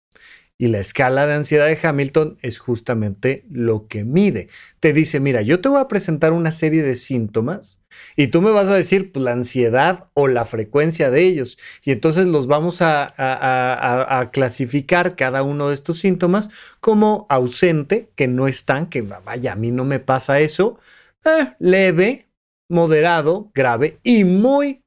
Y 0.56 0.68
la 0.68 0.78
escala 0.78 1.26
de 1.26 1.34
ansiedad 1.34 1.66
de 1.66 1.78
Hamilton 1.82 2.38
es 2.40 2.58
justamente 2.58 3.44
lo 3.50 3.88
que 3.88 4.04
mide. 4.04 4.46
Te 4.78 4.92
dice, 4.92 5.18
mira, 5.18 5.42
yo 5.42 5.60
te 5.60 5.68
voy 5.68 5.80
a 5.80 5.88
presentar 5.88 6.32
una 6.32 6.52
serie 6.52 6.84
de 6.84 6.94
síntomas 6.94 7.80
y 8.16 8.28
tú 8.28 8.42
me 8.42 8.50
vas 8.50 8.68
a 8.68 8.74
decir 8.74 9.12
pues, 9.12 9.24
la 9.24 9.32
ansiedad 9.32 10.08
o 10.14 10.28
la 10.28 10.44
frecuencia 10.44 11.10
de 11.10 11.22
ellos. 11.22 11.58
Y 11.84 11.92
entonces 11.92 12.26
los 12.26 12.46
vamos 12.46 12.78
a, 12.80 14.30
clasificar 14.32 15.16
cada 15.16 15.42
uno 15.42 15.68
de 15.68 15.74
estos 15.74 15.98
síntomas 15.98 16.50
como 16.80 17.26
ausente, 17.28 18.10
que 18.14 18.28
no 18.28 18.48
están, 18.48 18.86
que 18.86 19.02
vaya, 19.02 19.52
a 19.52 19.56
mí 19.56 19.70
no 19.70 19.84
me 19.84 20.00
pasa 20.00 20.40
eso, 20.40 20.78
eh, 21.24 21.54
leve, 21.58 22.26
moderado, 22.68 23.50
grave 23.54 23.98
y 24.02 24.24
muy 24.24 24.82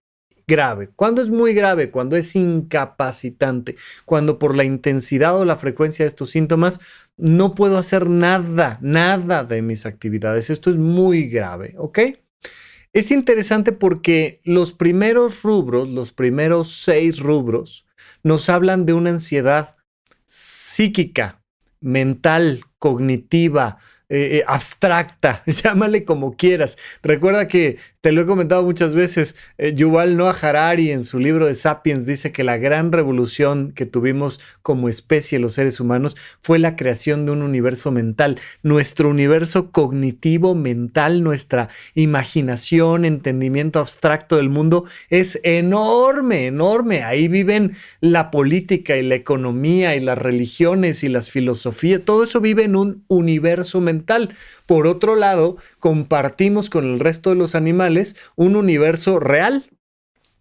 grave. 0.50 0.90
¿Cuándo 0.96 1.22
es 1.22 1.30
muy 1.30 1.54
grave? 1.54 1.92
Cuando 1.92 2.18
es 2.18 2.36
incapacitante. 2.36 3.78
Cuando 4.04 4.40
por 4.40 4.58
la 4.58 4.66
intensidad 4.66 5.38
o 5.38 5.46
la 5.46 5.56
frecuencia 5.56 6.04
de 6.04 6.08
estos 6.10 6.32
síntomas 6.32 6.82
no 7.16 7.56
puedo 7.56 7.78
hacer 7.78 8.10
nada, 8.10 8.78
nada 8.82 9.46
de 9.46 9.62
mis 9.62 9.86
actividades. 9.86 10.50
Esto 10.50 10.72
es 10.72 10.78
muy 10.78 11.28
grave, 11.28 11.76
¿ok? 11.78 12.00
Es 12.92 13.12
interesante 13.12 13.72
porque 13.72 14.42
los 14.44 14.74
primeros 14.74 15.44
rubros, 15.44 15.88
los 15.88 16.12
primeros 16.12 16.70
seis 16.70 17.20
rubros, 17.20 17.86
nos 18.24 18.50
hablan 18.50 18.86
de 18.86 18.94
una 18.94 19.12
ansiedad 19.12 19.78
psíquica, 20.26 21.42
mental, 21.82 22.62
cognitiva, 22.80 23.78
eh, 24.10 24.38
eh, 24.38 24.44
abstracta, 24.48 25.44
llámale 25.64 26.04
como 26.04 26.36
quieras. 26.36 26.78
Recuerda 27.04 27.48
que 27.48 27.78
te 28.02 28.14
lo 28.14 28.22
he 28.22 28.26
comentado 28.26 28.64
muchas 28.64 28.94
veces, 28.94 29.36
eh, 29.58 29.74
Yuval 29.76 30.16
Noah 30.16 30.36
Harari 30.42 30.90
en 30.92 31.04
su 31.04 31.20
libro 31.20 31.48
de 31.48 31.54
Sapiens 31.54 32.06
dice 32.06 32.32
que 32.32 32.46
la 32.46 32.56
gran 32.56 32.94
revolución 32.94 33.74
que 33.74 33.86
tuvimos 33.86 34.40
como 34.62 34.88
especie 34.88 35.38
los 35.38 35.56
seres 35.56 35.82
humanos 35.82 36.16
fue 36.40 36.60
la 36.60 36.78
creación 36.78 37.26
de 37.26 37.34
un 37.34 37.42
universo 37.42 37.92
mental, 37.92 38.40
nuestro 38.64 39.10
universo 39.10 39.72
cognitivo 39.72 40.56
mental, 40.56 41.24
nuestra 41.24 41.68
imaginación, 41.94 43.04
entendimiento 43.04 43.80
abstracto 43.80 44.38
del 44.38 44.48
mundo 44.48 44.86
es 45.10 45.42
enorme, 45.44 46.46
enorme. 46.46 47.04
Ahí 47.04 47.28
viven 47.28 47.76
la 48.00 48.32
política 48.32 48.96
y 48.96 49.04
la 49.04 49.16
economía 49.16 49.98
y 49.98 50.00
las 50.00 50.18
religiones 50.18 51.04
y 51.04 51.10
las 51.10 51.32
filosofías, 51.32 52.02
todo 52.06 52.24
eso 52.24 52.40
vive 52.40 52.64
en 52.64 52.78
un 52.78 53.04
universo 53.10 53.82
mental. 53.82 54.34
Por 54.66 54.88
otro 54.88 55.16
lado, 55.16 55.58
compartimos 55.80 56.70
con 56.70 56.86
el 56.86 57.00
resto 57.00 57.32
de 57.32 57.36
los 57.36 57.56
animales 57.56 57.89
un 58.36 58.56
universo 58.56 59.20
real, 59.20 59.66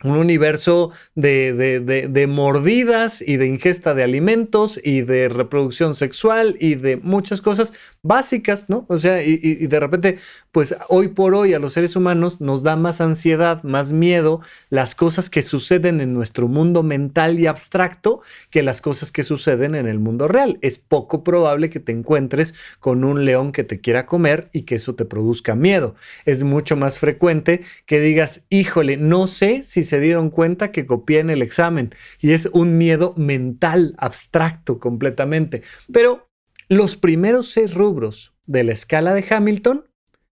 un 0.04 0.16
universo 0.16 0.92
de, 1.16 2.26
mordidas 2.28 3.20
y 3.20 3.36
de 3.36 3.46
ingesta 3.46 3.94
de 3.94 4.04
alimentos 4.04 4.80
y 4.82 5.02
de 5.02 5.28
reproducción 5.28 5.94
sexual 5.94 6.56
y 6.60 6.76
de 6.76 6.96
muchas 6.98 7.40
cosas 7.40 7.72
básicas, 8.02 8.68
¿no? 8.68 8.86
O 8.88 8.98
sea, 8.98 9.22
y, 9.22 9.40
y, 9.42 9.66
de 9.66 9.80
repente, 9.80 10.18
pues 10.52 10.76
hoy 10.88 11.08
por 11.08 11.34
hoy 11.34 11.54
a 11.54 11.58
los 11.58 11.72
seres 11.72 11.96
humanos 11.96 12.40
nos 12.40 12.62
da 12.62 12.76
más 12.76 13.00
ansiedad, 13.00 13.62
más 13.64 13.90
miedo 13.90 14.40
las 14.70 14.94
cosas 14.94 15.30
que 15.30 15.42
suceden 15.42 16.00
en 16.00 16.14
nuestro 16.14 16.46
mundo 16.46 16.82
mental 16.82 17.40
y 17.40 17.46
abstracto 17.46 18.22
que 18.50 18.62
las 18.62 18.80
cosas 18.80 19.10
que 19.10 19.24
suceden 19.24 19.74
en 19.74 19.86
el 19.86 19.98
mundo 19.98 20.28
real. 20.28 20.58
Es 20.62 20.78
poco 20.78 21.24
probable 21.24 21.70
que 21.70 21.80
te 21.80 21.92
encuentres 21.92 22.54
con 22.78 23.02
un 23.02 23.24
león 23.24 23.50
que 23.50 23.64
te 23.64 23.80
quiera 23.80 24.06
comer 24.06 24.48
y 24.52 24.62
que 24.62 24.76
eso 24.76 24.94
te 24.94 25.04
produzca 25.04 25.56
miedo. 25.56 25.96
Es 26.24 26.44
mucho 26.44 26.76
más 26.76 26.98
frecuente 26.98 27.62
que 27.84 28.00
digas, 28.00 28.42
híjole, 28.48 28.96
no 28.96 29.26
sé 29.26 29.62
si 29.64 29.82
se 29.88 30.00
dieron 30.00 30.30
cuenta 30.30 30.72
que 30.72 30.86
copié 30.86 31.20
en 31.20 31.30
el 31.30 31.42
examen 31.42 31.94
y 32.20 32.32
es 32.32 32.46
un 32.52 32.78
miedo 32.78 33.14
mental, 33.16 33.94
abstracto 33.98 34.78
completamente. 34.78 35.62
Pero 35.92 36.30
los 36.68 36.96
primeros 36.96 37.50
seis 37.50 37.74
rubros 37.74 38.34
de 38.46 38.64
la 38.64 38.72
escala 38.72 39.14
de 39.14 39.24
Hamilton 39.28 39.88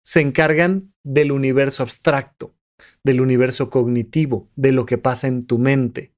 se 0.04 0.22
encargan 0.22 0.94
del 1.04 1.32
universo 1.32 1.84
abstracto, 1.84 2.56
del 3.04 3.22
universo 3.22 3.70
cognitivo, 3.70 4.50
de 4.56 4.72
lo 4.72 4.86
que 4.86 4.98
pasa 4.98 5.28
en 5.28 5.46
tu 5.46 5.58
mente. 5.58 6.14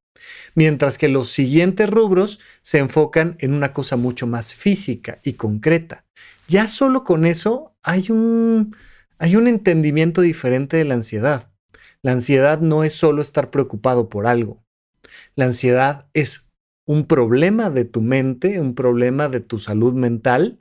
Mientras 0.55 0.97
que 0.97 1.09
los 1.09 1.29
siguientes 1.29 1.89
rubros 1.89 2.39
se 2.61 2.77
enfocan 2.77 3.35
en 3.39 3.53
una 3.53 3.73
cosa 3.73 3.95
mucho 3.95 4.27
más 4.27 4.53
física 4.53 5.19
y 5.23 5.33
concreta. 5.33 6.05
Ya 6.47 6.67
solo 6.67 7.03
con 7.03 7.25
eso 7.25 7.75
hay 7.83 8.07
un, 8.09 8.75
hay 9.17 9.35
un 9.35 9.47
entendimiento 9.47 10.21
diferente 10.21 10.77
de 10.77 10.85
la 10.85 10.93
ansiedad. 10.95 11.52
La 12.03 12.12
ansiedad 12.12 12.60
no 12.60 12.83
es 12.83 12.93
solo 12.93 13.22
estar 13.22 13.50
preocupado 13.50 14.10
por 14.10 14.27
algo. 14.27 14.63
La 15.36 15.45
ansiedad 15.45 16.07
es 16.13 16.51
un 16.86 17.05
problema 17.07 17.69
de 17.69 17.86
tu 17.86 18.01
mente, 18.01 18.60
un 18.60 18.75
problema 18.75 19.29
de 19.29 19.39
tu 19.39 19.57
salud 19.57 19.93
mental 19.93 20.60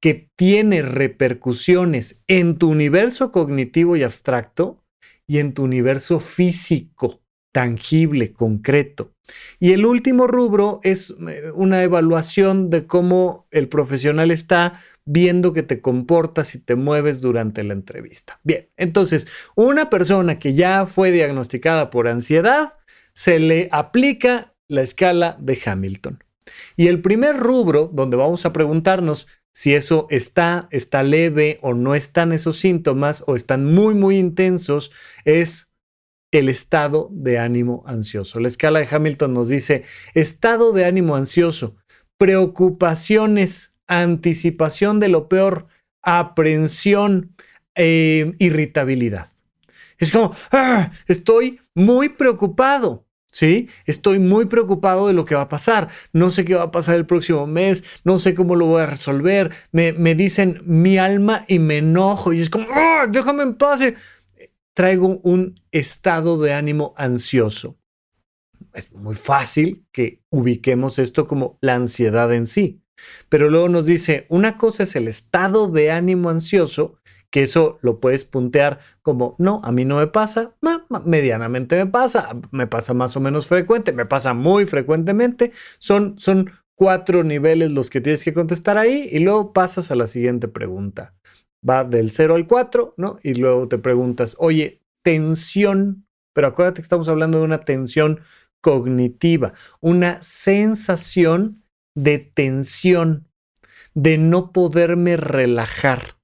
que 0.00 0.30
tiene 0.36 0.82
repercusiones 0.82 2.22
en 2.26 2.58
tu 2.58 2.68
universo 2.68 3.32
cognitivo 3.32 3.96
y 3.96 4.02
abstracto 4.02 4.84
y 5.26 5.38
en 5.38 5.54
tu 5.54 5.62
universo 5.62 6.20
físico, 6.20 7.22
tangible, 7.54 8.32
concreto. 8.32 9.12
Y 9.60 9.72
el 9.72 9.86
último 9.86 10.26
rubro 10.26 10.80
es 10.82 11.14
eh, 11.28 11.52
una 11.54 11.84
evaluación 11.84 12.68
de 12.68 12.86
cómo 12.88 13.46
el 13.52 13.68
profesional 13.68 14.32
está 14.32 14.72
viendo 15.04 15.52
que 15.52 15.62
te 15.62 15.80
comportas 15.80 16.56
y 16.56 16.58
te 16.58 16.74
mueves 16.74 17.20
durante 17.20 17.62
la 17.62 17.72
entrevista. 17.72 18.40
Bien, 18.42 18.68
entonces, 18.76 19.28
una 19.54 19.88
persona 19.88 20.40
que 20.40 20.54
ya 20.54 20.84
fue 20.84 21.12
diagnosticada 21.12 21.90
por 21.90 22.08
ansiedad, 22.08 22.72
se 23.12 23.38
le 23.38 23.68
aplica 23.70 24.52
la 24.66 24.82
escala 24.82 25.38
de 25.40 25.56
Hamilton. 25.64 26.24
Y 26.76 26.88
el 26.88 27.00
primer 27.00 27.36
rubro 27.36 27.88
donde 27.92 28.16
vamos 28.16 28.44
a 28.46 28.52
preguntarnos 28.52 29.28
si 29.52 29.76
eso 29.76 30.08
está, 30.10 30.66
está 30.72 31.04
leve 31.04 31.60
o 31.62 31.72
no 31.72 31.94
están 31.94 32.32
esos 32.32 32.58
síntomas 32.58 33.22
o 33.28 33.36
están 33.36 33.64
muy, 33.64 33.94
muy 33.94 34.18
intensos, 34.18 34.90
es 35.24 35.73
el 36.34 36.48
estado 36.48 37.08
de 37.12 37.38
ánimo 37.38 37.84
ansioso. 37.86 38.40
La 38.40 38.48
escala 38.48 38.80
de 38.80 38.88
Hamilton 38.90 39.34
nos 39.34 39.48
dice 39.48 39.84
estado 40.14 40.72
de 40.72 40.84
ánimo 40.84 41.14
ansioso, 41.14 41.76
preocupaciones, 42.18 43.76
anticipación 43.86 44.98
de 44.98 45.08
lo 45.08 45.28
peor, 45.28 45.66
aprensión, 46.02 47.34
eh, 47.76 48.34
irritabilidad. 48.38 49.28
Es 49.98 50.10
como, 50.10 50.34
ah, 50.50 50.90
estoy 51.06 51.60
muy 51.74 52.08
preocupado. 52.08 53.06
¿sí? 53.34 53.68
Estoy 53.84 54.18
muy 54.18 54.46
preocupado 54.46 55.08
de 55.08 55.12
lo 55.12 55.24
que 55.24 55.34
va 55.34 55.42
a 55.42 55.48
pasar. 55.48 55.88
No 56.12 56.30
sé 56.30 56.44
qué 56.44 56.54
va 56.54 56.64
a 56.64 56.70
pasar 56.70 56.94
el 56.96 57.04
próximo 57.04 57.46
mes, 57.46 57.84
no 58.04 58.18
sé 58.18 58.34
cómo 58.34 58.56
lo 58.56 58.66
voy 58.66 58.82
a 58.82 58.86
resolver. 58.86 59.52
Me, 59.72 59.92
me 59.92 60.14
dicen 60.14 60.62
mi 60.64 60.98
alma 60.98 61.44
y 61.48 61.58
me 61.58 61.78
enojo 61.78 62.32
y 62.32 62.40
es 62.40 62.48
como, 62.48 62.66
ah, 62.72 63.06
déjame 63.08 63.42
en 63.42 63.54
paz 63.54 63.80
traigo 64.74 65.20
un 65.22 65.60
estado 65.70 66.38
de 66.38 66.52
ánimo 66.52 66.94
ansioso. 66.96 67.78
Es 68.72 68.92
muy 68.92 69.14
fácil 69.14 69.86
que 69.92 70.22
ubiquemos 70.30 70.98
esto 70.98 71.26
como 71.26 71.58
la 71.60 71.76
ansiedad 71.76 72.32
en 72.32 72.46
sí. 72.46 72.82
Pero 73.28 73.50
luego 73.50 73.68
nos 73.68 73.86
dice, 73.86 74.26
una 74.28 74.56
cosa 74.56 74.82
es 74.82 74.96
el 74.96 75.08
estado 75.08 75.68
de 75.68 75.90
ánimo 75.90 76.28
ansioso, 76.28 76.98
que 77.30 77.42
eso 77.42 77.78
lo 77.82 77.98
puedes 77.98 78.24
puntear 78.24 78.78
como, 79.02 79.34
no, 79.38 79.60
a 79.64 79.72
mí 79.72 79.84
no 79.84 79.96
me 79.96 80.06
pasa, 80.06 80.54
medianamente 81.04 81.76
me 81.76 81.86
pasa, 81.90 82.40
me 82.52 82.68
pasa 82.68 82.94
más 82.94 83.16
o 83.16 83.20
menos 83.20 83.48
frecuente, 83.48 83.92
me 83.92 84.06
pasa 84.06 84.34
muy 84.34 84.66
frecuentemente. 84.66 85.50
Son, 85.78 86.16
son 86.18 86.52
cuatro 86.76 87.24
niveles 87.24 87.72
los 87.72 87.90
que 87.90 88.00
tienes 88.00 88.22
que 88.22 88.34
contestar 88.34 88.78
ahí 88.78 89.08
y 89.10 89.18
luego 89.20 89.52
pasas 89.52 89.90
a 89.90 89.96
la 89.96 90.06
siguiente 90.06 90.46
pregunta 90.46 91.14
va 91.68 91.84
del 91.84 92.10
0 92.10 92.34
al 92.34 92.46
4, 92.46 92.94
¿no? 92.96 93.18
Y 93.22 93.34
luego 93.34 93.68
te 93.68 93.78
preguntas, 93.78 94.36
oye, 94.38 94.82
tensión, 95.02 96.06
pero 96.32 96.48
acuérdate 96.48 96.80
que 96.80 96.86
estamos 96.86 97.08
hablando 97.08 97.38
de 97.38 97.44
una 97.44 97.64
tensión 97.64 98.20
cognitiva, 98.60 99.52
una 99.80 100.22
sensación 100.22 101.62
de 101.94 102.18
tensión, 102.18 103.28
de 103.94 104.18
no 104.18 104.52
poderme 104.52 105.16
relajar, 105.16 106.16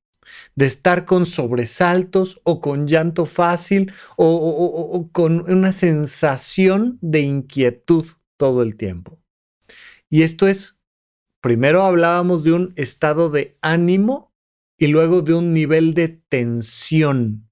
de 0.56 0.66
estar 0.66 1.04
con 1.04 1.26
sobresaltos 1.26 2.40
o 2.44 2.60
con 2.60 2.86
llanto 2.88 3.26
fácil 3.26 3.92
o, 4.16 4.26
o 4.26 5.10
con 5.12 5.48
una 5.50 5.72
sensación 5.72 6.98
de 7.00 7.20
inquietud 7.20 8.06
todo 8.36 8.62
el 8.62 8.76
tiempo. 8.76 9.20
Y 10.08 10.22
esto 10.22 10.48
es, 10.48 10.80
primero 11.40 11.82
hablábamos 11.82 12.42
de 12.42 12.52
un 12.52 12.72
estado 12.76 13.30
de 13.30 13.52
ánimo 13.62 14.29
y 14.80 14.86
luego 14.86 15.20
de 15.20 15.34
un 15.34 15.52
nivel 15.52 15.92
de 15.94 16.08
tensión. 16.08 17.48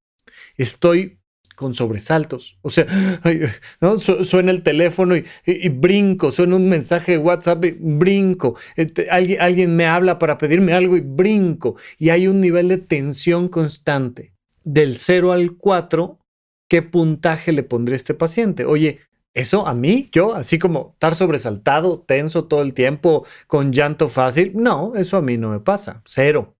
Estoy 0.57 1.21
con 1.55 1.75
sobresaltos. 1.75 2.59
O 2.63 2.71
sea, 2.71 2.87
suena 4.25 4.51
el 4.51 4.63
teléfono 4.63 5.15
y, 5.15 5.69
brinco, 5.69 6.31
suena 6.33 6.57
un 6.57 6.69
mensaje 6.71 7.13
de 7.13 7.19
WhatsApp 7.19 7.65
y 7.67 7.77
brinco. 7.79 8.57
Este, 8.77 9.11
alguien, 9.11 9.43
alguien 9.43 9.77
me 9.77 9.87
habla 9.87 10.19
para 10.19 10.39
pedirme 10.39 10.73
algo 10.73 10.97
y 10.97 11.01
brinco. 11.01 11.77
Y 11.99 12.09
hay 12.09 12.29
un 12.29 12.41
nivel 12.41 12.69
de 12.69 12.79
tensión 12.79 13.49
constante. 13.49 14.33
Del 14.65 14.95
0 14.95 15.33
al 15.33 15.57
4, 15.57 16.19
¿qué 16.67 16.81
puntaje 16.81 17.53
le 17.53 17.63
pondré 17.63 17.95
a 17.95 17.97
este 17.97 18.15
paciente? 18.15 18.65
Oye, 18.65 19.01
eso 19.35 19.67
a 19.67 19.75
mí, 19.75 20.09
yo, 20.13 20.35
así 20.35 20.59
como 20.59 20.91
estar 20.93 21.15
sobresaltado, 21.15 22.01
tenso 22.01 22.47
todo 22.47 22.63
el 22.63 22.73
tiempo, 22.73 23.27
con 23.47 23.73
llanto 23.73 24.09
fácil, 24.09 24.53
no, 24.55 24.95
eso 24.97 25.19
a 25.19 25.23
mí 25.23 25.37
no 25.37 25.51
me 25.51 25.61
pasa. 25.61 26.03
Cero 26.07 26.58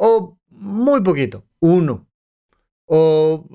o 0.00 0.38
muy 0.48 1.02
poquito, 1.02 1.44
uno. 1.60 2.08
O 2.86 3.46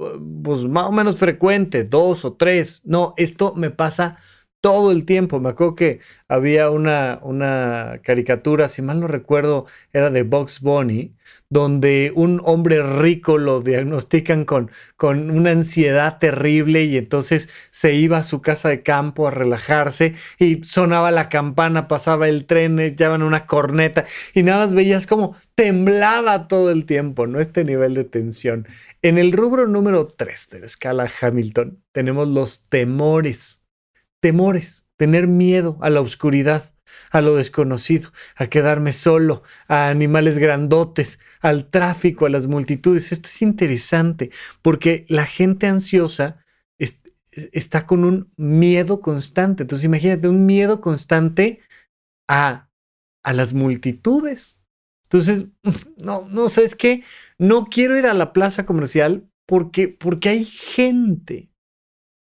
pues 0.44 0.66
más 0.66 0.86
o 0.86 0.92
menos 0.92 1.18
frecuente, 1.18 1.84
dos 1.84 2.24
o 2.24 2.34
tres. 2.34 2.82
No, 2.86 3.16
esto 3.18 3.56
me 3.56 3.72
pasa 3.72 4.18
todo 4.62 4.92
el 4.92 5.06
tiempo. 5.06 5.40
Me 5.40 5.50
acuerdo 5.50 5.75
que 5.75 6.02
había 6.28 6.70
una, 6.70 7.20
una 7.24 8.00
caricatura, 8.04 8.68
si 8.68 8.84
mal 8.84 9.00
no 9.00 9.08
recuerdo, 9.08 9.66
era 9.92 10.12
de 10.12 10.22
Box 10.22 10.62
Bunny, 10.62 11.15
donde 11.50 12.12
un 12.16 12.42
hombre 12.44 12.82
rico 12.84 13.38
lo 13.38 13.62
diagnostican 13.62 14.46
con, 14.46 14.72
con 14.98 15.32
una 15.32 15.52
ansiedad 15.52 16.18
terrible 16.20 16.84
y 16.86 16.98
entonces 16.98 17.50
se 17.70 17.94
iba 17.94 18.18
a 18.18 18.24
su 18.24 18.42
casa 18.42 18.70
de 18.70 18.84
campo 18.84 19.28
a 19.28 19.32
relajarse 19.32 20.16
y 20.40 20.64
sonaba 20.64 21.12
la 21.12 21.30
campana, 21.30 21.88
pasaba 21.88 22.28
el 22.28 22.46
tren, 22.46 22.80
echaban 22.80 23.22
una 23.22 23.46
corneta 23.46 24.06
y 24.34 24.44
nada 24.44 24.66
más 24.66 24.74
veías 24.74 25.08
como 25.08 25.36
temblaba 25.56 26.48
todo 26.48 26.72
el 26.72 26.86
tiempo, 26.86 27.28
¿no? 27.28 27.40
Este 27.40 27.64
nivel 27.64 27.94
de 27.94 28.04
tensión. 28.04 28.68
En 29.02 29.18
el 29.18 29.32
rubro 29.32 29.68
número 29.68 30.08
3 30.08 30.50
de 30.50 30.60
la 30.60 30.66
escala 30.66 31.12
Hamilton 31.22 31.84
tenemos 31.92 32.28
los 32.28 32.68
temores 32.70 33.66
temores, 34.25 34.88
tener 34.98 35.28
miedo 35.28 35.78
a 35.82 35.92
la 35.92 36.02
oscuridad, 36.02 36.75
a 37.12 37.22
lo 37.22 37.36
desconocido, 37.36 38.12
a 38.36 38.48
quedarme 38.48 38.94
solo, 38.94 39.44
a 39.68 39.90
animales 39.90 40.38
grandotes, 40.38 41.20
al 41.42 41.70
tráfico, 41.70 42.25
a 42.25 42.30
las 42.30 42.48
multitudes. 42.48 43.12
Esto 43.12 43.28
es 43.28 43.42
interesante 43.42 44.32
porque 44.62 45.06
la 45.10 45.25
gente 45.25 45.68
ansiosa 45.68 46.44
está 47.52 47.86
con 47.86 48.06
un 48.06 48.32
miedo 48.38 49.02
constante. 49.02 49.64
Entonces 49.64 49.86
imagínate 49.86 50.28
un 50.28 50.46
miedo 50.46 50.82
constante 50.82 51.60
a, 52.28 52.70
a 53.24 53.34
las 53.34 53.54
multitudes. 53.54 54.60
Entonces, 55.04 55.50
no, 56.04 56.28
no 56.30 56.50
sabes 56.50 56.75
qué, 56.75 57.04
no 57.38 57.66
quiero 57.66 57.98
ir 57.98 58.06
a 58.06 58.14
la 58.14 58.34
plaza 58.34 58.66
comercial 58.66 59.30
porque, 59.46 59.88
porque 59.88 60.30
hay 60.30 60.46
gente. 60.46 61.50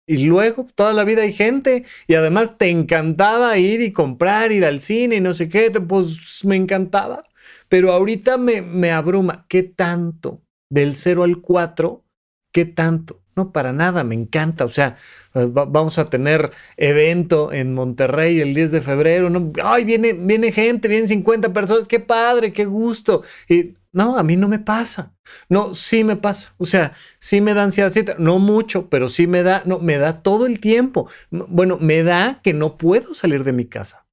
Y 0.09 0.25
luego, 0.25 0.65
toda 0.73 0.91
la 0.93 1.03
vida 1.03 1.21
hay 1.21 1.33
gente. 1.33 1.85
Y 2.07 2.15
además 2.15 2.57
te 2.57 2.69
encantaba 2.69 3.57
ir 3.59 3.81
y 3.81 3.93
comprar, 3.93 4.51
ir 4.51 4.65
al 4.65 4.79
cine 4.79 5.17
y 5.17 5.21
no 5.21 5.35
sé 5.35 5.49
qué. 5.49 5.69
Pues 5.71 6.43
me 6.45 6.55
encantaba. 6.55 7.21
Pero 7.69 7.91
ahorita 7.93 8.37
me, 8.39 8.63
me 8.63 8.91
abruma. 8.91 9.45
¿Qué 9.47 9.61
tanto? 9.61 10.41
Del 10.69 10.93
0 10.95 11.23
al 11.23 11.41
4, 11.41 12.03
¿qué 12.51 12.65
tanto? 12.65 13.18
No, 13.39 13.53
para 13.53 13.71
nada, 13.71 14.03
me 14.03 14.15
encanta. 14.15 14.65
O 14.65 14.69
sea, 14.69 14.97
eh, 15.33 15.47
vamos 15.49 15.97
a 15.97 16.09
tener 16.09 16.51
evento 16.75 17.53
en 17.53 17.73
Monterrey 17.73 18.41
el 18.41 18.53
10 18.53 18.71
de 18.73 18.81
febrero. 18.81 19.29
¿no? 19.29 19.53
Ay, 19.63 19.85
viene, 19.85 20.11
viene 20.11 20.51
gente, 20.51 20.89
vienen 20.89 21.07
50 21.07 21.53
personas. 21.53 21.87
Qué 21.87 22.01
padre, 22.01 22.51
qué 22.51 22.65
gusto. 22.65 23.23
Y 23.47 23.75
no, 23.93 24.17
a 24.17 24.23
mí 24.23 24.35
no 24.35 24.49
me 24.49 24.59
pasa. 24.59 25.15
No, 25.47 25.73
sí 25.73 26.03
me 26.03 26.17
pasa. 26.17 26.53
O 26.57 26.65
sea, 26.65 26.97
sí 27.17 27.39
me 27.39 27.53
da 27.53 27.63
ansiedad. 27.63 27.93
No 28.17 28.39
mucho, 28.39 28.89
pero 28.89 29.07
sí 29.07 29.25
me 29.25 29.41
da, 29.41 29.63
no, 29.65 29.79
me 29.79 29.97
da 29.97 30.21
todo 30.21 30.45
el 30.45 30.59
tiempo. 30.59 31.09
Bueno, 31.31 31.77
me 31.79 32.03
da 32.03 32.41
que 32.43 32.53
no 32.53 32.77
puedo 32.77 33.13
salir 33.13 33.45
de 33.45 33.53
mi 33.53 33.67
casa. 33.67 34.05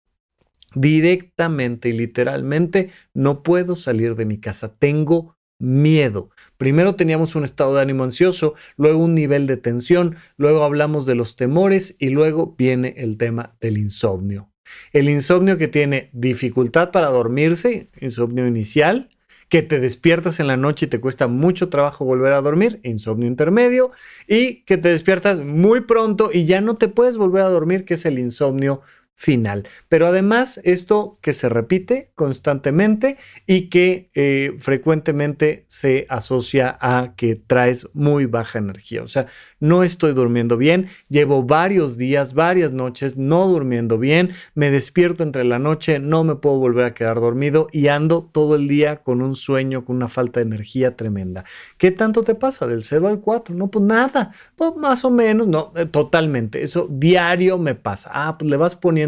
Directamente 0.73 1.89
y 1.89 1.95
literalmente 1.95 2.91
no 3.13 3.43
puedo 3.43 3.75
salir 3.75 4.15
de 4.15 4.25
mi 4.25 4.39
casa. 4.39 4.73
Tengo 4.79 5.37
miedo. 5.59 6.31
Primero 6.57 6.95
teníamos 6.95 7.35
un 7.35 7.45
estado 7.45 7.75
de 7.75 7.83
ánimo 7.83 8.05
ansioso, 8.05 8.55
luego 8.77 9.05
un 9.05 9.15
nivel 9.15 9.47
de 9.47 9.57
tensión, 9.57 10.17
luego 10.37 10.65
hablamos 10.65 11.07
de 11.07 11.15
los 11.15 11.37
temores 11.37 11.97
y 11.99 12.11
luego 12.11 12.55
viene 12.57 12.95
el 12.97 13.17
tema 13.19 13.57
del 13.61 13.79
insomnio. 13.79 14.51
El 14.93 15.09
insomnio 15.09 15.59
que 15.59 15.69
tiene 15.69 16.11
dificultad 16.13 16.91
para 16.91 17.11
dormirse, 17.11 17.91
insomnio 18.01 18.47
inicial, 18.47 19.09
que 19.49 19.63
te 19.63 19.79
despiertas 19.79 20.41
en 20.41 20.49
la 20.49 20.57
noche 20.57 20.87
y 20.87 20.89
te 20.89 21.01
cuesta 21.01 21.29
mucho 21.29 21.69
trabajo 21.69 22.05
volver 22.05 22.33
a 22.33 22.41
dormir, 22.41 22.81
insomnio 22.83 23.29
intermedio, 23.29 23.93
y 24.27 24.63
que 24.65 24.77
te 24.77 24.89
despiertas 24.89 25.41
muy 25.41 25.83
pronto 25.83 26.31
y 26.33 26.47
ya 26.47 26.61
no 26.61 26.75
te 26.77 26.89
puedes 26.89 27.17
volver 27.17 27.43
a 27.43 27.49
dormir, 27.49 27.85
que 27.85 27.95
es 27.95 28.05
el 28.07 28.19
insomnio 28.19 28.81
final. 29.17 29.67
Pero 29.89 30.07
además, 30.07 30.61
esto 30.63 31.19
que 31.23 31.33
se 31.33 31.49
repite 31.49 32.11
constantemente 32.15 33.17
y 33.47 33.71
que 33.71 34.11
eh, 34.15 34.55
frecuentemente 34.59 35.65
se 35.69 36.07
asocia 36.11 36.77
a 36.83 37.15
que 37.17 37.35
traes 37.35 37.89
muy 37.95 38.27
baja 38.27 38.59
energía. 38.59 39.03
O 39.03 39.09
sea, 39.09 39.27
no 39.59 39.83
estoy 39.83 40.13
durmiendo 40.13 40.59
bien, 40.59 40.89
llevo 41.09 41.43
varios 41.43 41.97
días, 41.97 42.35
varias 42.35 42.73
noches 42.73 43.17
no 43.17 43.49
durmiendo 43.49 43.99
bien, 43.99 44.33
me 44.55 44.71
despierto 44.71 45.23
entre 45.23 45.45
la 45.45 45.59
noche, 45.59 45.99
no 45.99 46.23
me 46.23 46.35
puedo 46.35 46.59
volver 46.59 46.85
a 46.85 46.95
quedar 46.95 47.19
dormido 47.19 47.69
y 47.73 47.89
ando 47.89 48.23
todo 48.23 48.55
el 48.55 48.69
día 48.69 48.97
con 49.03 49.23
un 49.23 49.35
sueño, 49.35 49.87
con 49.87 49.97
una 49.97 50.09
falta 50.09 50.41
de 50.41 50.47
energía 50.47 50.95
tremenda. 50.95 51.45
¿Qué 51.79 51.91
tanto 51.91 52.23
te 52.23 52.35
pasa? 52.35 52.67
Del 52.67 52.85
0 52.85 53.09
al 53.09 53.21
4. 53.21 53.55
No, 53.55 53.69
pues 53.69 53.83
nada, 53.83 54.31
pues 54.57 54.77
más 54.77 55.07
o 55.07 55.11
menos, 55.11 55.47
no, 55.47 55.73
eh, 55.75 55.87
totalmente. 55.87 56.63
Eso 56.63 56.87
diario 56.91 57.57
me 57.57 57.75
pasa. 57.75 58.11
Ah, 58.13 58.37
pues 58.37 58.51
le 58.51 58.59
vas 58.59 58.77
poniendo 58.77 59.06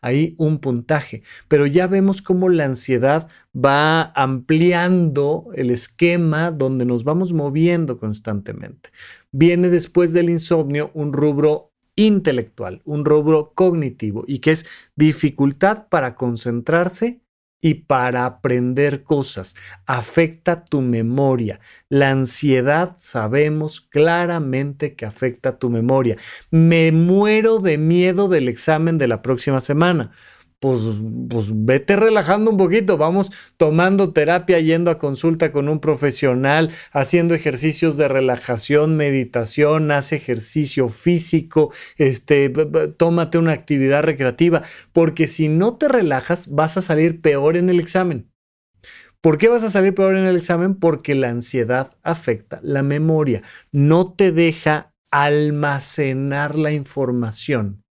ahí 0.00 0.34
un 0.38 0.58
puntaje. 0.58 1.22
Pero 1.48 1.66
ya 1.66 1.86
vemos 1.86 2.22
cómo 2.22 2.48
la 2.48 2.64
ansiedad 2.64 3.28
va 3.54 4.12
ampliando 4.14 5.48
el 5.54 5.70
esquema 5.70 6.50
donde 6.50 6.84
nos 6.84 7.04
vamos 7.04 7.32
moviendo 7.32 7.98
constantemente. 7.98 8.90
Viene 9.32 9.68
después 9.68 10.12
del 10.12 10.30
insomnio 10.30 10.90
un 10.94 11.12
rubro 11.12 11.72
intelectual, 11.96 12.82
un 12.84 13.04
rubro 13.04 13.52
cognitivo 13.54 14.24
y 14.26 14.38
que 14.38 14.52
es 14.52 14.66
dificultad 14.94 15.88
para 15.88 16.14
concentrarse 16.14 17.22
y 17.66 17.74
para 17.74 18.26
aprender 18.26 19.02
cosas. 19.02 19.56
Afecta 19.86 20.64
tu 20.64 20.82
memoria. 20.82 21.58
La 21.88 22.12
ansiedad 22.12 22.92
sabemos 22.96 23.80
claramente 23.80 24.94
que 24.94 25.04
afecta 25.04 25.58
tu 25.58 25.68
memoria. 25.68 26.16
Me 26.52 26.92
muero 26.92 27.58
de 27.58 27.76
miedo 27.76 28.28
del 28.28 28.48
examen 28.48 28.98
de 28.98 29.08
la 29.08 29.20
próxima 29.20 29.60
semana 29.60 30.12
pues, 30.58 30.80
pues 31.28 31.46
vete 31.52 31.96
relajando 31.96 32.50
un 32.50 32.56
poquito, 32.56 32.96
vamos 32.96 33.30
tomando 33.56 34.12
terapia, 34.12 34.58
yendo 34.58 34.90
a 34.90 34.98
consulta 34.98 35.52
con 35.52 35.68
un 35.68 35.80
profesional, 35.80 36.70
haciendo 36.92 37.34
ejercicios 37.34 37.96
de 37.96 38.08
relajación, 38.08 38.96
meditación, 38.96 39.90
haz 39.90 40.12
ejercicio 40.12 40.88
físico, 40.88 41.72
este, 41.98 42.48
tómate 42.96 43.38
una 43.38 43.52
actividad 43.52 44.02
recreativa, 44.02 44.62
porque 44.92 45.26
si 45.26 45.48
no 45.48 45.76
te 45.76 45.88
relajas 45.88 46.48
vas 46.48 46.76
a 46.76 46.82
salir 46.82 47.20
peor 47.20 47.56
en 47.56 47.68
el 47.68 47.78
examen. 47.78 48.30
¿Por 49.20 49.38
qué 49.38 49.48
vas 49.48 49.64
a 49.64 49.70
salir 49.70 49.94
peor 49.94 50.16
en 50.16 50.26
el 50.26 50.36
examen? 50.36 50.76
Porque 50.76 51.14
la 51.14 51.30
ansiedad 51.30 51.96
afecta 52.02 52.60
la 52.62 52.82
memoria, 52.82 53.42
no 53.72 54.12
te 54.12 54.30
deja 54.30 54.94
almacenar 55.10 56.56
la 56.56 56.72
información. 56.72 57.82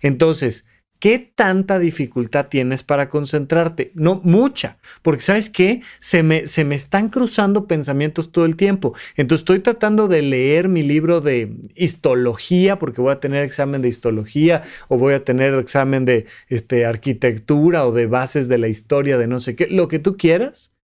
Entonces, 0.00 0.66
¿Qué 1.00 1.32
tanta 1.32 1.78
dificultad 1.78 2.48
tienes 2.48 2.82
para 2.82 3.08
concentrarte? 3.08 3.92
No, 3.94 4.20
mucha, 4.24 4.78
porque 5.02 5.22
sabes 5.22 5.48
qué, 5.48 5.80
se 6.00 6.24
me, 6.24 6.48
se 6.48 6.64
me 6.64 6.74
están 6.74 7.08
cruzando 7.08 7.68
pensamientos 7.68 8.32
todo 8.32 8.44
el 8.44 8.56
tiempo. 8.56 8.94
Entonces 9.16 9.42
estoy 9.42 9.60
tratando 9.60 10.08
de 10.08 10.22
leer 10.22 10.68
mi 10.68 10.82
libro 10.82 11.20
de 11.20 11.56
histología, 11.76 12.80
porque 12.80 13.00
voy 13.00 13.12
a 13.12 13.20
tener 13.20 13.44
examen 13.44 13.80
de 13.80 13.88
histología 13.88 14.62
o 14.88 14.98
voy 14.98 15.14
a 15.14 15.24
tener 15.24 15.54
examen 15.54 16.04
de 16.04 16.26
este, 16.48 16.84
arquitectura 16.84 17.86
o 17.86 17.92
de 17.92 18.06
bases 18.06 18.48
de 18.48 18.58
la 18.58 18.66
historia 18.66 19.18
de 19.18 19.28
no 19.28 19.38
sé 19.38 19.54
qué, 19.54 19.68
lo 19.68 19.86
que 19.86 20.00
tú 20.00 20.16
quieras, 20.16 20.74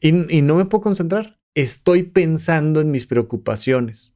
y, 0.00 0.36
y 0.36 0.42
no 0.42 0.56
me 0.56 0.66
puedo 0.66 0.82
concentrar. 0.82 1.38
Estoy 1.54 2.02
pensando 2.02 2.82
en 2.82 2.90
mis 2.90 3.06
preocupaciones. 3.06 4.14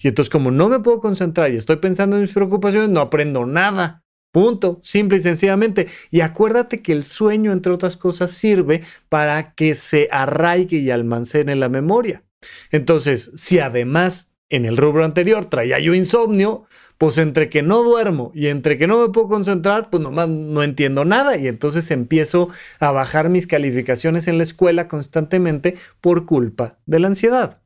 Y 0.00 0.08
entonces 0.08 0.30
como 0.30 0.50
no 0.50 0.68
me 0.68 0.80
puedo 0.80 1.00
concentrar 1.00 1.52
y 1.52 1.56
estoy 1.56 1.76
pensando 1.76 2.16
en 2.16 2.22
mis 2.22 2.32
preocupaciones, 2.32 2.88
no 2.88 3.00
aprendo 3.00 3.44
nada. 3.44 4.03
Punto, 4.34 4.80
simple 4.82 5.18
y 5.18 5.20
sencillamente. 5.20 5.86
Y 6.10 6.20
acuérdate 6.20 6.82
que 6.82 6.90
el 6.90 7.04
sueño, 7.04 7.52
entre 7.52 7.72
otras 7.72 7.96
cosas, 7.96 8.32
sirve 8.32 8.82
para 9.08 9.54
que 9.54 9.76
se 9.76 10.08
arraigue 10.10 10.78
y 10.78 10.90
almacene 10.90 11.54
la 11.54 11.68
memoria. 11.68 12.24
Entonces, 12.72 13.30
si 13.36 13.60
además 13.60 14.32
en 14.50 14.64
el 14.64 14.76
rubro 14.76 15.04
anterior 15.04 15.44
traía 15.44 15.78
yo 15.78 15.94
insomnio, 15.94 16.66
pues 16.98 17.16
entre 17.18 17.48
que 17.48 17.62
no 17.62 17.84
duermo 17.84 18.32
y 18.34 18.48
entre 18.48 18.76
que 18.76 18.88
no 18.88 19.06
me 19.06 19.12
puedo 19.12 19.28
concentrar, 19.28 19.88
pues 19.88 20.02
nomás 20.02 20.28
no 20.28 20.64
entiendo 20.64 21.04
nada 21.04 21.36
y 21.36 21.46
entonces 21.46 21.92
empiezo 21.92 22.48
a 22.80 22.90
bajar 22.90 23.28
mis 23.28 23.46
calificaciones 23.46 24.26
en 24.26 24.38
la 24.38 24.42
escuela 24.42 24.88
constantemente 24.88 25.76
por 26.00 26.26
culpa 26.26 26.80
de 26.86 26.98
la 26.98 27.06
ansiedad. 27.06 27.62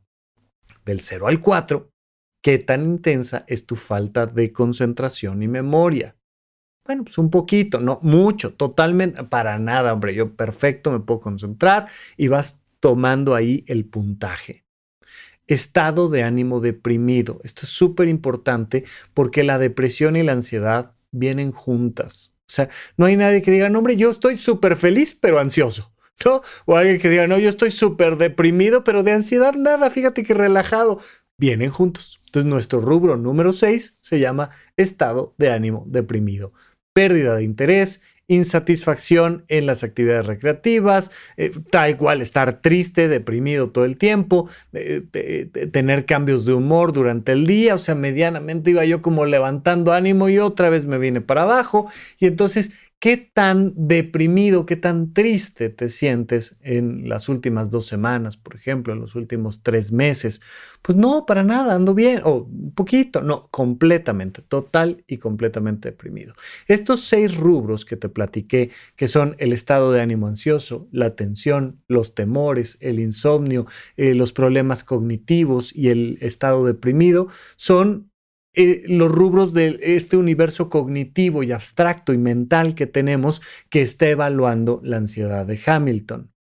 Del 0.84 1.00
0 1.00 1.28
al 1.28 1.40
4, 1.40 1.90
¿qué 2.42 2.58
tan 2.58 2.84
intensa 2.84 3.46
es 3.48 3.64
tu 3.64 3.74
falta 3.74 4.26
de 4.26 4.52
concentración 4.52 5.42
y 5.42 5.48
memoria? 5.48 6.17
Bueno, 6.88 7.04
pues 7.04 7.18
un 7.18 7.28
poquito, 7.28 7.80
no 7.80 7.98
mucho, 8.02 8.54
totalmente, 8.54 9.22
para 9.24 9.58
nada, 9.58 9.92
hombre. 9.92 10.14
Yo 10.14 10.34
perfecto, 10.34 10.90
me 10.90 11.00
puedo 11.00 11.20
concentrar 11.20 11.86
y 12.16 12.28
vas 12.28 12.62
tomando 12.80 13.34
ahí 13.34 13.62
el 13.66 13.84
puntaje. 13.84 14.64
Estado 15.46 16.08
de 16.08 16.22
ánimo 16.22 16.60
deprimido. 16.60 17.42
Esto 17.44 17.62
es 17.64 17.68
súper 17.68 18.08
importante 18.08 18.84
porque 19.12 19.44
la 19.44 19.58
depresión 19.58 20.16
y 20.16 20.22
la 20.22 20.32
ansiedad 20.32 20.94
vienen 21.10 21.52
juntas. 21.52 22.32
O 22.48 22.52
sea, 22.52 22.70
no 22.96 23.04
hay 23.04 23.18
nadie 23.18 23.42
que 23.42 23.50
diga, 23.50 23.68
no, 23.68 23.80
hombre, 23.80 23.96
yo 23.96 24.08
estoy 24.10 24.38
súper 24.38 24.74
feliz, 24.74 25.14
pero 25.14 25.38
ansioso. 25.38 25.92
¿No? 26.24 26.40
O 26.64 26.76
alguien 26.76 26.98
que 26.98 27.10
diga, 27.10 27.26
no, 27.28 27.38
yo 27.38 27.50
estoy 27.50 27.70
súper 27.70 28.16
deprimido, 28.16 28.82
pero 28.82 29.02
de 29.02 29.12
ansiedad 29.12 29.52
nada, 29.52 29.90
fíjate 29.90 30.22
que 30.22 30.32
relajado. 30.32 31.00
vienen 31.38 31.70
juntos. 31.70 32.18
Entonces 32.26 32.48
nuestro 32.48 32.80
rubro 32.80 33.16
número 33.18 33.52
6 33.52 33.98
se 34.00 34.18
llama 34.18 34.50
estado 34.76 35.34
de 35.36 35.52
ánimo 35.52 35.84
deprimido. 35.86 36.52
Pérdida 36.98 37.36
de 37.36 37.44
interés, 37.44 38.02
insatisfacción 38.26 39.44
en 39.46 39.66
las 39.66 39.84
actividades 39.84 40.26
recreativas, 40.26 41.12
eh, 41.36 41.52
tal 41.70 41.96
cual 41.96 42.20
estar 42.20 42.60
triste, 42.60 43.06
deprimido 43.06 43.70
todo 43.70 43.84
el 43.84 43.96
tiempo, 43.96 44.48
eh, 44.72 45.48
tener 45.72 46.06
cambios 46.06 46.44
de 46.44 46.54
humor 46.54 46.92
durante 46.92 47.30
el 47.30 47.46
día, 47.46 47.76
o 47.76 47.78
sea, 47.78 47.94
medianamente 47.94 48.72
iba 48.72 48.84
yo 48.84 49.00
como 49.00 49.26
levantando 49.26 49.92
ánimo 49.92 50.28
y 50.28 50.40
otra 50.40 50.70
vez 50.70 50.86
me 50.86 50.98
vine 50.98 51.20
para 51.20 51.42
abajo. 51.42 51.88
Y 52.18 52.26
entonces 52.26 52.72
¿Qué 53.00 53.16
tan 53.16 53.74
deprimido, 53.76 54.66
qué 54.66 54.74
tan 54.74 55.12
triste 55.12 55.70
te 55.70 55.88
sientes 55.88 56.58
en 56.62 57.08
las 57.08 57.28
últimas 57.28 57.70
dos 57.70 57.86
semanas, 57.86 58.36
por 58.36 58.56
ejemplo, 58.56 58.92
en 58.92 58.98
los 58.98 59.14
últimos 59.14 59.62
tres 59.62 59.92
meses? 59.92 60.40
Pues 60.82 60.98
no, 60.98 61.24
para 61.24 61.44
nada, 61.44 61.76
ando 61.76 61.94
bien, 61.94 62.22
o 62.24 62.48
un 62.50 62.74
poquito, 62.74 63.22
no, 63.22 63.46
completamente, 63.52 64.42
total 64.42 65.04
y 65.06 65.18
completamente 65.18 65.90
deprimido. 65.90 66.34
Estos 66.66 67.02
seis 67.02 67.36
rubros 67.36 67.84
que 67.84 67.96
te 67.96 68.08
platiqué, 68.08 68.72
que 68.96 69.06
son 69.06 69.36
el 69.38 69.52
estado 69.52 69.92
de 69.92 70.00
ánimo 70.00 70.26
ansioso, 70.26 70.88
la 70.90 71.14
tensión, 71.14 71.80
los 71.86 72.16
temores, 72.16 72.78
el 72.80 72.98
insomnio, 72.98 73.66
eh, 73.96 74.16
los 74.16 74.32
problemas 74.32 74.82
cognitivos 74.82 75.72
y 75.72 75.90
el 75.90 76.18
estado 76.20 76.64
deprimido, 76.66 77.28
son 77.54 78.10
eh, 78.54 78.82
los 78.88 79.10
rubros 79.10 79.52
de 79.52 79.78
este 79.82 80.16
universo 80.16 80.68
cognitivo 80.68 81.42
y 81.42 81.52
abstracto 81.52 82.12
y 82.12 82.18
mental 82.18 82.74
que 82.74 82.86
tenemos 82.86 83.42
que 83.70 83.82
está 83.82 84.08
evaluando 84.08 84.80
la 84.82 84.96
ansiedad 84.96 85.46
de 85.46 85.60
Hamilton. 85.64 86.32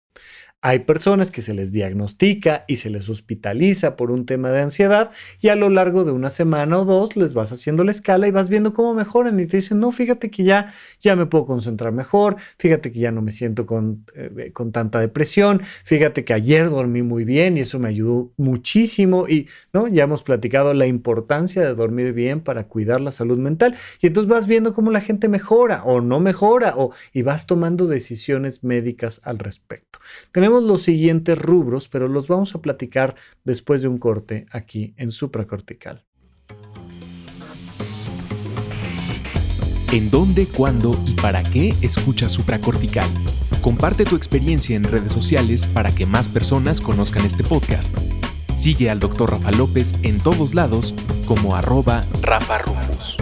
Hay 0.67 0.79
personas 0.79 1.31
que 1.31 1.41
se 1.41 1.53
les 1.53 1.71
diagnostica 1.71 2.65
y 2.67 2.75
se 2.75 2.89
les 2.89 3.07
hospitaliza 3.07 3.95
por 3.95 4.11
un 4.11 4.25
tema 4.25 4.51
de 4.51 4.59
ansiedad 4.59 5.11
y 5.39 5.47
a 5.47 5.55
lo 5.55 5.69
largo 5.69 6.03
de 6.03 6.11
una 6.11 6.29
semana 6.29 6.77
o 6.79 6.83
dos 6.83 7.15
les 7.15 7.33
vas 7.33 7.53
haciendo 7.53 7.85
la 7.85 7.91
escala 7.91 8.27
y 8.27 8.31
vas 8.31 8.49
viendo 8.49 8.73
cómo 8.73 8.93
mejoran 8.93 9.39
y 9.39 9.47
te 9.47 9.55
dicen, 9.55 9.79
no, 9.79 9.93
fíjate 9.93 10.29
que 10.29 10.43
ya, 10.43 10.73
ya 10.99 11.15
me 11.15 11.25
puedo 11.25 11.45
concentrar 11.45 11.93
mejor, 11.93 12.35
fíjate 12.59 12.91
que 12.91 12.99
ya 12.99 13.13
no 13.13 13.21
me 13.21 13.31
siento 13.31 13.65
con, 13.65 14.03
eh, 14.13 14.51
con 14.51 14.73
tanta 14.73 14.99
depresión, 14.99 15.61
fíjate 15.85 16.25
que 16.25 16.33
ayer 16.33 16.69
dormí 16.69 17.01
muy 17.01 17.23
bien 17.23 17.55
y 17.55 17.61
eso 17.61 17.79
me 17.79 17.87
ayudó 17.87 18.33
muchísimo 18.35 19.25
y 19.25 19.47
¿no? 19.71 19.87
ya 19.87 20.03
hemos 20.03 20.21
platicado 20.21 20.73
la 20.73 20.85
importancia 20.85 21.61
de 21.61 21.75
dormir 21.75 22.11
bien 22.11 22.41
para 22.41 22.67
cuidar 22.67 22.99
la 22.99 23.13
salud 23.13 23.37
mental 23.37 23.77
y 24.01 24.07
entonces 24.07 24.29
vas 24.29 24.47
viendo 24.47 24.73
cómo 24.73 24.91
la 24.91 24.99
gente 24.99 25.29
mejora 25.29 25.85
o 25.85 26.01
no 26.01 26.19
mejora 26.19 26.73
o, 26.75 26.91
y 27.13 27.21
vas 27.21 27.47
tomando 27.47 27.87
decisiones 27.87 28.65
médicas 28.65 29.21
al 29.23 29.39
respecto. 29.39 29.99
Tenemos 30.33 30.56
los 30.63 30.83
siguientes 30.83 31.37
rubros, 31.37 31.87
pero 31.89 32.07
los 32.07 32.27
vamos 32.27 32.55
a 32.55 32.61
platicar 32.61 33.15
después 33.43 33.81
de 33.81 33.87
un 33.87 33.97
corte 33.97 34.45
aquí 34.51 34.93
en 34.97 35.11
supracortical. 35.11 36.05
¿En 39.91 40.09
dónde, 40.09 40.45
cuándo 40.47 40.91
y 41.05 41.13
para 41.13 41.43
qué 41.43 41.73
escuchas 41.81 42.33
supracortical? 42.33 43.09
Comparte 43.61 44.03
tu 44.03 44.17
experiencia 44.17 44.75
en 44.75 44.83
redes 44.83 45.13
sociales 45.13 45.65
para 45.65 45.95
que 45.95 46.05
más 46.05 46.27
personas 46.27 46.81
conozcan 46.81 47.25
este 47.25 47.43
podcast. 47.43 47.95
Sigue 48.53 48.89
al 48.89 48.99
Dr. 48.99 49.31
Rafa 49.31 49.51
López 49.51 49.95
en 50.03 50.19
todos 50.19 50.53
lados 50.53 50.93
como 51.25 51.55
arroba 51.55 52.05
Rafa 52.21 52.57
Rufus. 52.57 53.17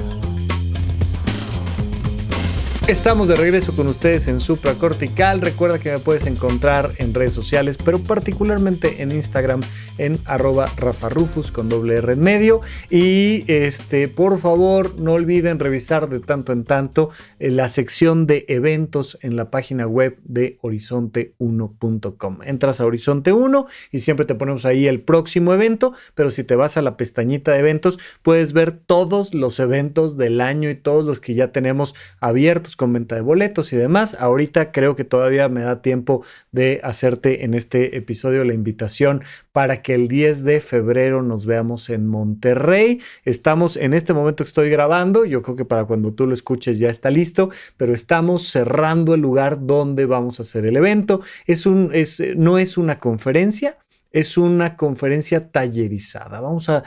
Estamos 2.87 3.27
de 3.27 3.35
regreso 3.35 3.75
con 3.75 3.87
ustedes 3.87 4.27
en 4.27 4.39
Supracortical. 4.39 5.41
Recuerda 5.41 5.79
que 5.79 5.91
me 5.91 5.97
puedes 5.97 6.27
encontrar 6.27 6.91
en 6.99 7.15
redes 7.15 7.33
sociales, 7.33 7.79
pero 7.83 7.97
particularmente 7.97 9.01
en 9.01 9.09
Instagram 9.09 9.61
en 9.97 10.19
arroba 10.25 10.71
rafarufus 10.77 11.51
con 11.51 11.67
doble 11.67 11.95
R 11.95 12.13
en 12.13 12.19
medio. 12.19 12.61
Y 12.91 13.43
este, 13.51 14.07
por 14.07 14.39
favor, 14.39 14.99
no 14.99 15.13
olviden 15.13 15.57
revisar 15.57 16.09
de 16.09 16.19
tanto 16.19 16.53
en 16.53 16.63
tanto 16.63 17.09
eh, 17.39 17.49
la 17.49 17.69
sección 17.69 18.27
de 18.27 18.45
eventos 18.49 19.17
en 19.23 19.35
la 19.35 19.49
página 19.49 19.87
web 19.87 20.19
de 20.23 20.59
horizonte1.com. 20.61 22.39
Entras 22.43 22.81
a 22.81 22.85
Horizonte 22.85 23.33
1 23.33 23.65
y 23.91 24.01
siempre 24.01 24.27
te 24.27 24.35
ponemos 24.35 24.63
ahí 24.63 24.85
el 24.85 25.01
próximo 25.01 25.55
evento, 25.55 25.93
pero 26.13 26.29
si 26.29 26.43
te 26.43 26.55
vas 26.55 26.77
a 26.77 26.83
la 26.83 26.97
pestañita 26.97 27.51
de 27.53 27.59
eventos, 27.59 27.97
puedes 28.21 28.53
ver 28.53 28.73
todos 28.77 29.33
los 29.33 29.59
eventos 29.59 30.17
del 30.17 30.39
año 30.39 30.69
y 30.69 30.75
todos 30.75 31.03
los 31.03 31.19
que 31.19 31.33
ya 31.33 31.51
tenemos 31.51 31.95
abiertos 32.19 32.74
con 32.75 32.93
venta 32.93 33.15
de 33.15 33.21
boletos 33.21 33.73
y 33.73 33.77
demás. 33.77 34.15
Ahorita 34.19 34.71
creo 34.71 34.95
que 34.95 35.03
todavía 35.03 35.49
me 35.49 35.63
da 35.63 35.81
tiempo 35.81 36.23
de 36.51 36.79
hacerte 36.83 37.45
en 37.45 37.53
este 37.53 37.97
episodio 37.97 38.43
la 38.43 38.53
invitación 38.53 39.23
para 39.51 39.81
que 39.81 39.95
el 39.95 40.07
10 40.07 40.43
de 40.43 40.59
febrero 40.59 41.21
nos 41.21 41.45
veamos 41.45 41.89
en 41.89 42.07
Monterrey. 42.07 43.01
Estamos 43.23 43.77
en 43.77 43.93
este 43.93 44.13
momento 44.13 44.43
que 44.43 44.49
estoy 44.49 44.69
grabando, 44.69 45.25
yo 45.25 45.41
creo 45.41 45.55
que 45.55 45.65
para 45.65 45.85
cuando 45.85 46.13
tú 46.13 46.27
lo 46.27 46.33
escuches 46.33 46.79
ya 46.79 46.89
está 46.89 47.09
listo, 47.09 47.49
pero 47.77 47.93
estamos 47.93 48.47
cerrando 48.49 49.13
el 49.13 49.21
lugar 49.21 49.65
donde 49.65 50.05
vamos 50.05 50.39
a 50.39 50.43
hacer 50.43 50.65
el 50.65 50.77
evento. 50.77 51.21
Es 51.45 51.65
un, 51.65 51.89
es, 51.93 52.21
no 52.35 52.57
es 52.57 52.77
una 52.77 52.99
conferencia, 52.99 53.77
es 54.15 54.37
una 54.37 54.77
conferencia 54.77 55.51
tallerizada. 55.51 56.39
Vamos 56.39 56.69
a, 56.69 56.83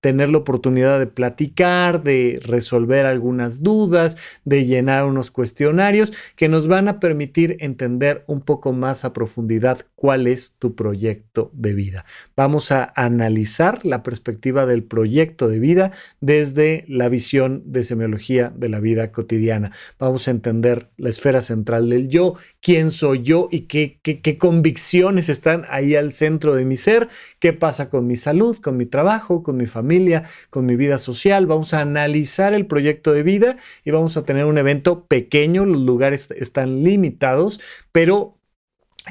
tener 0.00 0.30
la 0.30 0.38
oportunidad 0.38 0.98
de 0.98 1.06
platicar, 1.06 2.02
de 2.02 2.40
resolver 2.42 3.04
algunas 3.04 3.62
dudas, 3.62 4.16
de 4.44 4.64
llenar 4.64 5.04
unos 5.04 5.30
cuestionarios 5.30 6.12
que 6.34 6.48
nos 6.48 6.66
van 6.66 6.88
a 6.88 6.98
permitir 6.98 7.58
entender 7.60 8.24
un 8.26 8.40
poco 8.40 8.72
más 8.72 9.04
a 9.04 9.12
profundidad 9.12 9.80
cuál 9.94 10.26
es 10.26 10.56
tu 10.58 10.74
proyecto 10.74 11.50
de 11.52 11.74
vida. 11.74 12.06
Vamos 12.36 12.72
a 12.72 12.90
analizar 12.96 13.84
la 13.84 14.02
perspectiva 14.02 14.64
del 14.64 14.82
proyecto 14.82 15.48
de 15.48 15.58
vida 15.58 15.92
desde 16.20 16.86
la 16.88 17.10
visión 17.10 17.62
de 17.66 17.82
semiología 17.82 18.50
de 18.56 18.70
la 18.70 18.80
vida 18.80 19.12
cotidiana. 19.12 19.72
Vamos 19.98 20.26
a 20.28 20.30
entender 20.30 20.88
la 20.96 21.10
esfera 21.10 21.42
central 21.42 21.90
del 21.90 22.08
yo, 22.08 22.36
quién 22.62 22.90
soy 22.90 23.22
yo 23.22 23.48
y 23.50 23.62
qué, 23.62 24.00
qué 24.02 24.38
convicciones 24.38 25.28
están 25.28 25.64
ahí 25.68 25.94
al 25.96 26.13
centro 26.14 26.54
de 26.54 26.64
mi 26.64 26.78
ser, 26.78 27.08
qué 27.38 27.52
pasa 27.52 27.90
con 27.90 28.06
mi 28.06 28.16
salud, 28.16 28.56
con 28.58 28.78
mi 28.78 28.86
trabajo, 28.86 29.42
con 29.42 29.58
mi 29.58 29.66
familia, 29.66 30.24
con 30.48 30.64
mi 30.64 30.76
vida 30.76 30.96
social. 30.96 31.46
Vamos 31.46 31.74
a 31.74 31.80
analizar 31.80 32.54
el 32.54 32.66
proyecto 32.66 33.12
de 33.12 33.22
vida 33.22 33.56
y 33.84 33.90
vamos 33.90 34.16
a 34.16 34.24
tener 34.24 34.46
un 34.46 34.56
evento 34.56 35.04
pequeño, 35.06 35.66
los 35.66 35.82
lugares 35.82 36.30
están 36.30 36.82
limitados, 36.82 37.60
pero 37.92 38.38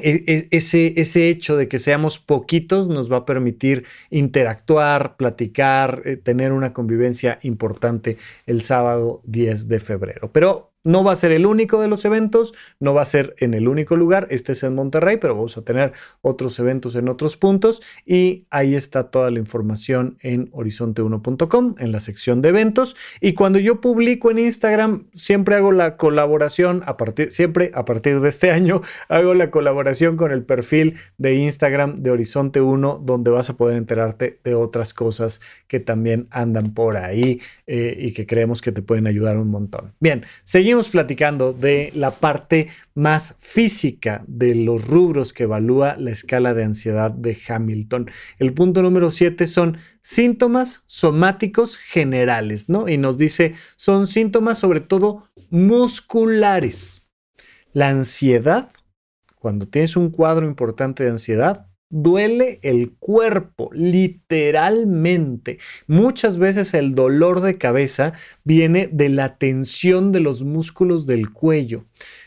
e, 0.01 0.23
e, 0.25 0.47
ese, 0.49 0.99
ese, 0.99 1.29
hecho 1.29 1.55
de 1.55 1.67
que 1.67 1.77
seamos 1.77 2.17
poquitos 2.17 2.87
nos 2.89 3.11
va 3.11 3.17
a 3.17 3.25
permitir 3.25 3.85
interactuar, 4.09 5.17
platicar, 5.17 6.01
eh, 6.05 6.17
tener 6.17 6.51
una 6.51 6.73
convivencia 6.73 7.37
importante 7.43 8.17
el 8.47 8.61
sábado 8.61 9.21
10 9.25 9.67
de 9.67 9.79
febrero. 9.79 10.31
Pero 10.33 10.72
no 10.83 11.03
va 11.03 11.13
a 11.13 11.15
ser 11.15 11.31
el 11.31 11.45
único 11.45 11.81
de 11.81 11.87
los 11.87 12.05
eventos, 12.05 12.53
no 12.79 12.93
va 12.93 13.01
a 13.01 13.05
ser 13.05 13.35
en 13.39 13.53
el 13.53 13.67
único 13.67 13.95
lugar, 13.95 14.27
este 14.29 14.51
es 14.51 14.63
en 14.63 14.75
Monterrey, 14.75 15.17
pero 15.17 15.35
vamos 15.35 15.57
a 15.57 15.63
tener 15.63 15.93
otros 16.21 16.59
eventos 16.59 16.95
en 16.95 17.09
otros 17.09 17.37
puntos 17.37 17.81
y 18.05 18.45
ahí 18.49 18.75
está 18.75 19.09
toda 19.09 19.31
la 19.31 19.39
información 19.39 20.17
en 20.21 20.51
horizonte1.com 20.51 21.75
en 21.79 21.91
la 21.91 21.99
sección 21.99 22.41
de 22.41 22.49
eventos 22.49 22.95
y 23.21 23.33
cuando 23.33 23.59
yo 23.59 23.81
publico 23.81 24.31
en 24.31 24.39
Instagram 24.39 25.07
siempre 25.13 25.55
hago 25.55 25.71
la 25.71 25.97
colaboración 25.97 26.83
a 26.85 26.97
partir 26.97 27.31
siempre 27.31 27.71
a 27.73 27.85
partir 27.85 28.19
de 28.19 28.29
este 28.29 28.51
año 28.59 28.81
hago 29.09 29.33
la 29.33 29.51
colaboración 29.51 30.17
con 30.17 30.31
el 30.31 30.43
perfil 30.43 30.95
de 31.17 31.35
Instagram 31.35 31.95
de 31.95 32.11
Horizonte 32.11 32.61
1 32.61 33.01
donde 33.03 33.31
vas 33.31 33.49
a 33.49 33.57
poder 33.57 33.77
enterarte 33.77 34.39
de 34.43 34.55
otras 34.55 34.93
cosas 34.93 35.41
que 35.67 35.79
también 35.79 36.27
andan 36.31 36.73
por 36.73 36.97
ahí 36.97 37.41
eh, 37.67 37.95
y 37.97 38.11
que 38.11 38.25
creemos 38.25 38.61
que 38.61 38.71
te 38.71 38.81
pueden 38.81 39.07
ayudar 39.07 39.37
un 39.37 39.49
montón. 39.49 39.93
Bien, 39.99 40.25
seguimos 40.43 40.72
seguimos 40.73 40.89
platicando 40.89 41.53
de 41.53 41.91
la 41.93 42.09
parte 42.09 42.69
más 42.95 43.36
física 43.39 44.23
de 44.27 44.55
los 44.55 44.88
rubros 44.88 45.31
que 45.31 45.43
evalúa 45.43 45.95
la 45.99 46.09
escala 46.09 46.55
de 46.55 46.63
ansiedad 46.63 47.12
de 47.12 47.38
Hamilton. 47.47 48.09
El 48.39 48.53
punto 48.55 48.81
número 48.81 49.12
7 49.12 49.45
son 49.45 49.77
síntomas 50.01 50.83
somáticos 50.88 51.77
generales, 51.77 52.69
¿no? 52.69 52.89
Y 52.89 52.97
nos 52.97 53.19
dice, 53.19 53.53
son 53.75 54.07
síntomas 54.07 54.57
sobre 54.57 54.79
todo 54.79 55.29
musculares. 55.51 57.07
La 57.71 57.89
ansiedad, 57.89 58.71
cuando 59.38 59.67
tienes 59.67 59.95
un 59.95 60.09
cuadro 60.09 60.47
importante 60.47 61.03
de 61.03 61.12
ansiedad, 61.12 61.67
duele 61.93 62.60
el 62.63 62.91
cuerpo, 62.99 63.69
literalmente. 63.71 65.60
Muchas 65.86 66.39
veces 66.39 66.73
el 66.73 66.95
dolor 66.95 67.41
de 67.41 67.60
cabeza 67.60 68.13
viene 68.43 68.89
de 68.91 69.10
la 69.10 69.38
tensión 69.38 70.12
de 70.12 70.19
los 70.19 70.41
músculos 70.41 71.06
del 71.06 71.32
cuello. 71.32 71.86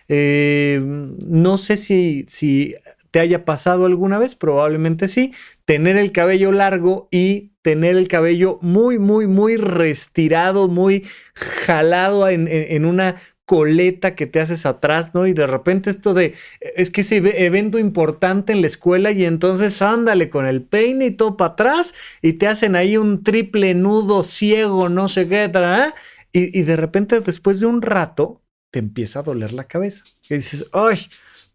Eh, 0.08 0.80
no 1.26 1.58
sé 1.58 1.76
si, 1.76 2.24
si 2.28 2.76
te 3.10 3.18
haya 3.18 3.44
pasado 3.44 3.86
alguna 3.86 4.18
vez, 4.20 4.36
probablemente 4.36 5.08
sí, 5.08 5.32
tener 5.64 5.96
el 5.96 6.12
cabello 6.12 6.52
largo 6.52 7.08
y 7.10 7.50
tener 7.62 7.96
el 7.96 8.06
cabello 8.06 8.60
muy, 8.62 9.00
muy, 9.00 9.26
muy 9.26 9.56
restirado, 9.56 10.68
muy 10.68 11.04
jalado 11.34 12.28
en, 12.28 12.84
una 12.84 13.16
coleta 13.46 14.16
que 14.16 14.26
te 14.26 14.40
haces 14.40 14.66
atrás, 14.66 15.14
¿no? 15.14 15.26
Y 15.26 15.32
de 15.32 15.46
repente 15.46 15.88
esto 15.88 16.14
de, 16.14 16.34
es 16.60 16.90
que 16.90 17.00
ese 17.00 17.16
evento 17.46 17.78
importante 17.78 18.52
en 18.52 18.60
la 18.60 18.66
escuela 18.66 19.12
y 19.12 19.24
entonces 19.24 19.80
ándale 19.80 20.28
con 20.28 20.46
el 20.46 20.62
peine 20.62 21.06
y 21.06 21.10
todo 21.12 21.36
para 21.36 21.52
atrás 21.52 21.94
y 22.20 22.34
te 22.34 22.48
hacen 22.48 22.74
ahí 22.74 22.96
un 22.96 23.22
triple 23.22 23.72
nudo 23.74 24.24
ciego, 24.24 24.88
no 24.88 25.08
sé 25.08 25.28
qué, 25.28 25.44
¿eh? 25.44 25.92
y, 26.32 26.62
de 26.62 26.76
repente 26.76 27.20
después 27.20 27.60
de 27.60 27.66
un 27.66 27.82
rato 27.82 28.42
te 28.72 28.80
empieza 28.80 29.20
a 29.20 29.22
doler 29.22 29.52
la 29.52 29.68
cabeza. 29.68 30.04
Y 30.28 30.34
dices, 30.34 30.66
ay, 30.72 30.98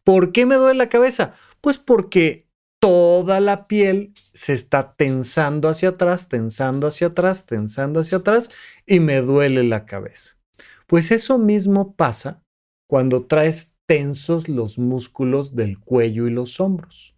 ¿por 0.06 0.32
qué 0.32 0.46
me 0.46 0.56
duele 0.56 0.78
la 0.78 0.90
cabeza? 0.90 1.34
Pues 1.60 1.78
porque 1.78 2.48
toda 2.80 3.42
la 3.42 3.68
piel 3.68 4.14
se 4.32 4.54
está 4.54 4.96
tensando 4.96 5.68
hacia 5.68 5.90
atrás, 5.90 6.30
tensando 6.30 6.88
hacia 6.88 7.08
atrás, 7.08 7.46
tensando 7.46 8.00
hacia 8.00 8.20
atrás 8.20 8.50
y 8.88 9.02
me 9.02 9.22
duele 9.22 9.64
la 9.64 9.86
cabeza. 9.86 10.41
Pues 10.92 11.12
eso 11.12 11.38
mismo 11.38 11.96
pasa 11.96 12.44
cuando 12.86 13.26
traes 13.26 13.72
tensos 13.86 14.50
los 14.50 14.78
músculos 14.78 15.56
del 15.56 15.80
cuello 15.80 16.28
y 16.28 16.32
los 16.32 16.60
hombros. 16.60 17.16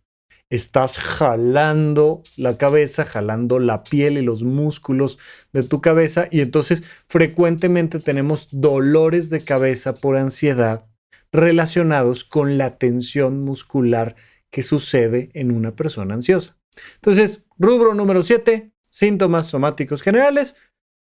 Estás 0.51 0.99
jalando 0.99 2.21
la 2.37 2.59
cabeza, 2.59 3.03
jalando 3.03 3.57
la 3.57 3.81
piel 3.81 4.19
y 4.19 4.21
los 4.21 4.43
músculos 4.43 5.17
de 5.53 5.63
tu 5.63 5.81
cabeza 5.81 6.25
y 6.29 6.41
entonces 6.41 6.83
frecuentemente 7.07 7.99
tenemos 7.99 8.49
dolores 8.51 9.31
de 9.31 9.43
cabeza 9.43 9.95
por 9.95 10.17
ansiedad 10.17 10.87
relacionados 11.31 12.23
con 12.23 12.59
la 12.59 12.77
tensión 12.77 13.43
muscular 13.43 14.15
que 14.51 14.61
sucede 14.61 15.31
en 15.33 15.49
una 15.49 15.75
persona 15.75 16.13
ansiosa. 16.13 16.59
Entonces, 16.97 17.43
rubro 17.57 17.95
número 17.95 18.21
7, 18.21 18.71
síntomas 18.91 19.47
somáticos 19.47 20.03
generales, 20.03 20.57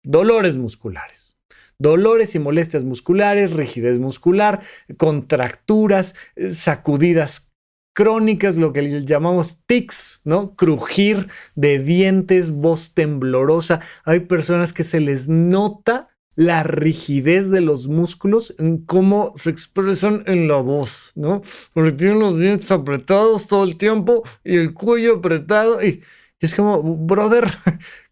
dolores 0.03 0.57
musculares. 0.57 1.38
Dolores 1.79 2.35
y 2.35 2.39
molestias 2.39 2.83
musculares, 2.83 3.51
rigidez 3.51 3.99
muscular, 3.99 4.61
contracturas, 4.97 6.15
sacudidas 6.51 7.49
crónicas, 7.93 8.57
lo 8.57 8.71
que 8.71 9.01
llamamos 9.05 9.59
tics, 9.65 10.21
¿no? 10.23 10.55
Crujir 10.55 11.27
de 11.55 11.79
dientes, 11.79 12.51
voz 12.51 12.93
temblorosa. 12.93 13.81
Hay 14.05 14.21
personas 14.21 14.73
que 14.73 14.83
se 14.83 14.99
les 14.99 15.27
nota 15.27 16.09
la 16.35 16.63
rigidez 16.63 17.49
de 17.49 17.59
los 17.59 17.89
músculos 17.89 18.55
en 18.59 18.77
cómo 18.85 19.33
se 19.35 19.49
expresan 19.49 20.23
en 20.27 20.47
la 20.47 20.61
voz, 20.61 21.11
¿no? 21.15 21.41
Porque 21.73 21.91
tienen 21.91 22.19
los 22.19 22.39
dientes 22.39 22.71
apretados 22.71 23.47
todo 23.47 23.65
el 23.65 23.75
tiempo 23.75 24.23
y 24.45 24.55
el 24.55 24.73
cuello 24.73 25.15
apretado 25.15 25.83
y, 25.83 26.01
es 26.39 26.55
como, 26.55 26.81
brother, 26.81 27.45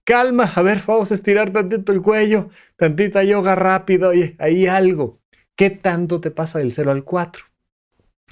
calma, 0.08 0.46
a 0.56 0.62
ver, 0.62 0.82
vamos 0.88 1.12
a 1.12 1.16
estirar 1.16 1.52
tantito 1.52 1.92
el 1.92 2.02
cuello, 2.02 2.50
tantita 2.78 3.26
yoga 3.26 3.56
rápido, 3.56 4.10
oye, 4.10 4.38
hay 4.40 4.66
algo. 4.66 5.20
¿Qué 5.58 5.70
tanto 5.70 6.22
te 6.22 6.32
pasa 6.32 6.60
del 6.60 6.72
0 6.72 6.92
al 6.92 7.04
4? 7.04 7.44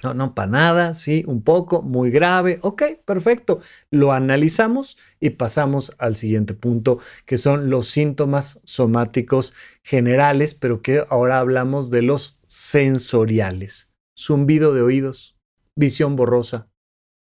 No, 0.02 0.14
no, 0.14 0.34
para 0.36 0.50
nada, 0.50 0.94
sí, 0.94 1.26
un 1.28 1.44
poco, 1.44 1.82
muy 1.82 2.12
grave. 2.12 2.60
Ok, 2.62 2.84
perfecto. 3.04 3.60
Lo 3.92 4.14
analizamos 4.14 4.98
y 5.20 5.32
pasamos 5.32 5.94
al 5.98 6.16
siguiente 6.16 6.54
punto, 6.54 7.00
que 7.26 7.38
son 7.38 7.70
los 7.70 7.88
síntomas 7.88 8.62
somáticos 8.64 9.54
generales, 9.84 10.56
pero 10.56 10.82
que 10.82 11.06
ahora 11.10 11.40
hablamos 11.40 11.90
de 11.92 12.04
los 12.04 12.38
sensoriales. 12.48 13.92
Zumbido 14.18 14.74
de 14.74 14.82
oídos, 14.82 15.38
visión 15.76 16.16
borrosa, 16.16 16.70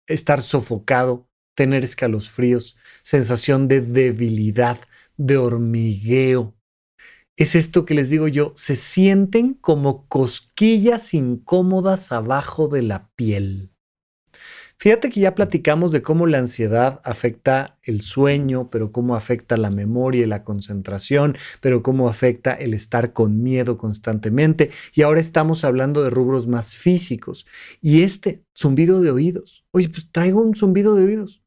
estar 0.06 0.42
sofocado, 0.42 1.27
tener 1.58 1.82
escalofríos, 1.82 2.76
sensación 3.02 3.66
de 3.66 3.80
debilidad, 3.80 4.78
de 5.16 5.38
hormigueo, 5.38 6.54
es 7.36 7.56
esto 7.56 7.84
que 7.84 7.94
les 7.94 8.10
digo 8.10 8.28
yo, 8.28 8.52
se 8.54 8.76
sienten 8.76 9.54
como 9.54 10.06
cosquillas 10.06 11.14
incómodas 11.14 12.12
abajo 12.12 12.68
de 12.68 12.82
la 12.82 13.10
piel. 13.16 13.72
Fíjate 14.80 15.10
que 15.10 15.18
ya 15.18 15.34
platicamos 15.34 15.90
de 15.90 16.02
cómo 16.02 16.28
la 16.28 16.38
ansiedad 16.38 17.00
afecta 17.02 17.78
el 17.82 18.00
sueño, 18.00 18.70
pero 18.70 18.92
cómo 18.92 19.16
afecta 19.16 19.56
la 19.56 19.70
memoria 19.70 20.22
y 20.22 20.26
la 20.26 20.44
concentración, 20.44 21.36
pero 21.60 21.82
cómo 21.82 22.08
afecta 22.08 22.52
el 22.52 22.74
estar 22.74 23.12
con 23.12 23.42
miedo 23.42 23.76
constantemente. 23.76 24.70
Y 24.94 25.02
ahora 25.02 25.20
estamos 25.20 25.64
hablando 25.64 26.04
de 26.04 26.10
rubros 26.10 26.46
más 26.46 26.76
físicos. 26.76 27.44
Y 27.80 28.02
este 28.02 28.44
zumbido 28.56 29.00
de 29.00 29.10
oídos. 29.10 29.64
Oye, 29.72 29.88
pues 29.88 30.10
traigo 30.12 30.40
un 30.40 30.54
zumbido 30.54 30.94
de 30.94 31.04
oídos. 31.04 31.42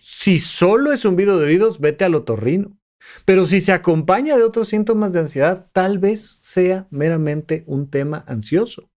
Si 0.00 0.40
solo 0.40 0.92
es 0.92 1.00
zumbido 1.00 1.38
de 1.38 1.46
oídos, 1.46 1.78
vete 1.78 2.04
al 2.04 2.14
otorrino. 2.14 2.76
Pero 3.24 3.46
si 3.46 3.60
se 3.60 3.72
acompaña 3.72 4.36
de 4.36 4.44
otros 4.44 4.68
síntomas 4.68 5.12
de 5.12 5.20
ansiedad, 5.20 5.66
tal 5.72 5.98
vez 5.98 6.38
sea 6.40 6.86
meramente 6.90 7.64
un 7.66 7.90
tema 7.90 8.24
ansioso. 8.26 8.90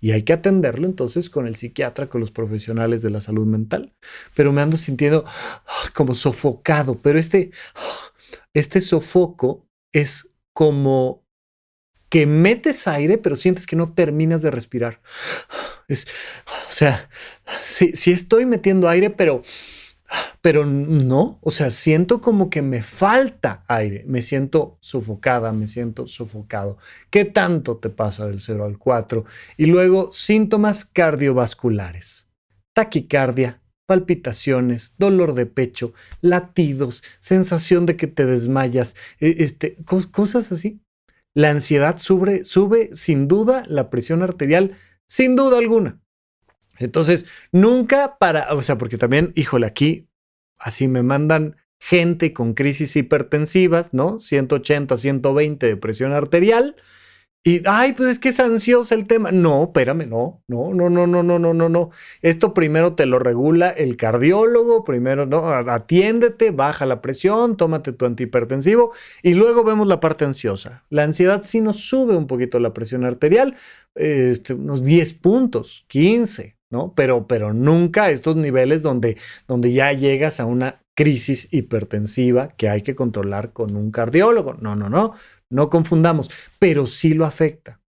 Y 0.00 0.10
hay 0.10 0.22
que 0.22 0.34
atenderlo 0.34 0.86
entonces 0.86 1.30
con 1.30 1.46
el 1.46 1.56
psiquiatra, 1.56 2.08
con 2.08 2.20
los 2.20 2.30
profesionales 2.30 3.00
de 3.00 3.10
la 3.10 3.20
salud 3.20 3.46
mental. 3.46 3.94
Pero 4.34 4.52
me 4.52 4.60
ando 4.60 4.76
sintiendo 4.76 5.24
ah, 5.26 5.62
como 5.94 6.14
sofocado. 6.14 6.96
Pero 6.98 7.18
este, 7.18 7.52
ah, 7.74 8.12
este 8.52 8.82
sofoco 8.82 9.66
es 9.92 10.34
como 10.52 11.24
que 12.10 12.26
metes 12.26 12.86
aire, 12.86 13.16
pero 13.16 13.36
sientes 13.36 13.66
que 13.66 13.76
no 13.76 13.94
terminas 13.94 14.42
de 14.42 14.50
respirar. 14.50 15.00
Es, 15.88 16.06
o 16.68 16.72
sea, 16.72 17.08
si 17.64 18.12
estoy 18.12 18.46
metiendo 18.46 18.88
aire, 18.88 19.10
pero 19.10 19.42
pero 20.42 20.64
no, 20.64 21.38
o 21.42 21.50
sea, 21.50 21.70
siento 21.70 22.20
como 22.20 22.50
que 22.50 22.62
me 22.62 22.82
falta 22.82 23.64
aire, 23.68 24.04
me 24.06 24.22
siento 24.22 24.78
sofocada, 24.80 25.52
me 25.52 25.66
siento 25.66 26.06
sofocado. 26.06 26.78
¿Qué 27.10 27.24
tanto 27.24 27.76
te 27.76 27.90
pasa 27.90 28.26
del 28.26 28.40
0 28.40 28.64
al 28.64 28.78
4? 28.78 29.24
Y 29.56 29.66
luego 29.66 30.12
síntomas 30.12 30.84
cardiovasculares, 30.84 32.28
taquicardia, 32.74 33.58
palpitaciones, 33.86 34.94
dolor 34.98 35.34
de 35.34 35.46
pecho, 35.46 35.92
latidos, 36.20 37.02
sensación 37.18 37.86
de 37.86 37.96
que 37.96 38.06
te 38.06 38.24
desmayas, 38.24 38.96
e, 39.18 39.36
este, 39.40 39.76
cosas 40.12 40.52
así. 40.52 40.80
La 41.34 41.50
ansiedad 41.50 41.98
sube, 41.98 42.44
sube 42.44 42.94
sin 42.94 43.28
duda 43.28 43.64
la 43.66 43.90
presión 43.90 44.22
arterial, 44.22 44.76
sin 45.08 45.36
duda 45.36 45.58
alguna. 45.58 46.00
Entonces, 46.80 47.26
nunca 47.52 48.16
para, 48.18 48.52
o 48.54 48.62
sea, 48.62 48.78
porque 48.78 48.98
también, 48.98 49.32
híjole, 49.36 49.66
aquí 49.66 50.08
así 50.58 50.88
me 50.88 51.02
mandan 51.02 51.56
gente 51.78 52.32
con 52.32 52.54
crisis 52.54 52.96
hipertensivas, 52.96 53.94
¿no? 53.94 54.18
180, 54.18 54.96
120 54.96 55.66
de 55.66 55.76
presión 55.76 56.12
arterial. 56.12 56.76
Y, 57.42 57.62
ay, 57.64 57.94
pues 57.94 58.10
es 58.10 58.18
que 58.18 58.28
es 58.28 58.38
ansiosa 58.38 58.94
el 58.94 59.06
tema. 59.06 59.32
No, 59.32 59.64
espérame, 59.64 60.06
no, 60.06 60.42
no, 60.46 60.74
no, 60.74 60.90
no, 60.90 61.06
no, 61.06 61.22
no, 61.22 61.38
no, 61.38 61.54
no, 61.54 61.68
no. 61.70 61.90
Esto 62.20 62.52
primero 62.52 62.94
te 62.94 63.06
lo 63.06 63.18
regula 63.18 63.70
el 63.70 63.96
cardiólogo, 63.96 64.84
primero, 64.84 65.24
¿no? 65.24 65.48
Atiéndete, 65.48 66.50
baja 66.50 66.84
la 66.84 67.00
presión, 67.00 67.56
tómate 67.56 67.92
tu 67.92 68.04
antihipertensivo 68.04 68.92
y 69.22 69.32
luego 69.32 69.64
vemos 69.64 69.88
la 69.88 70.00
parte 70.00 70.26
ansiosa. 70.26 70.84
La 70.90 71.04
ansiedad 71.04 71.40
sí 71.42 71.62
nos 71.62 71.80
sube 71.80 72.14
un 72.14 72.26
poquito 72.26 72.60
la 72.60 72.74
presión 72.74 73.06
arterial, 73.06 73.56
este, 73.94 74.52
unos 74.52 74.84
10 74.84 75.14
puntos, 75.14 75.86
15, 75.88 76.59
¿no? 76.70 76.94
Pero, 76.94 77.26
pero 77.26 77.52
nunca 77.52 78.10
estos 78.10 78.36
niveles 78.36 78.82
donde, 78.82 79.16
donde 79.46 79.72
ya 79.72 79.92
llegas 79.92 80.40
a 80.40 80.46
una 80.46 80.82
crisis 80.94 81.48
hipertensiva 81.50 82.48
que 82.56 82.68
hay 82.68 82.82
que 82.82 82.94
controlar 82.94 83.52
con 83.52 83.76
un 83.76 83.90
cardiólogo. 83.90 84.54
No, 84.54 84.76
no, 84.76 84.88
no, 84.88 85.14
no 85.50 85.70
confundamos, 85.70 86.30
pero 86.58 86.86
sí 86.86 87.14
lo 87.14 87.26
afecta. 87.26 87.80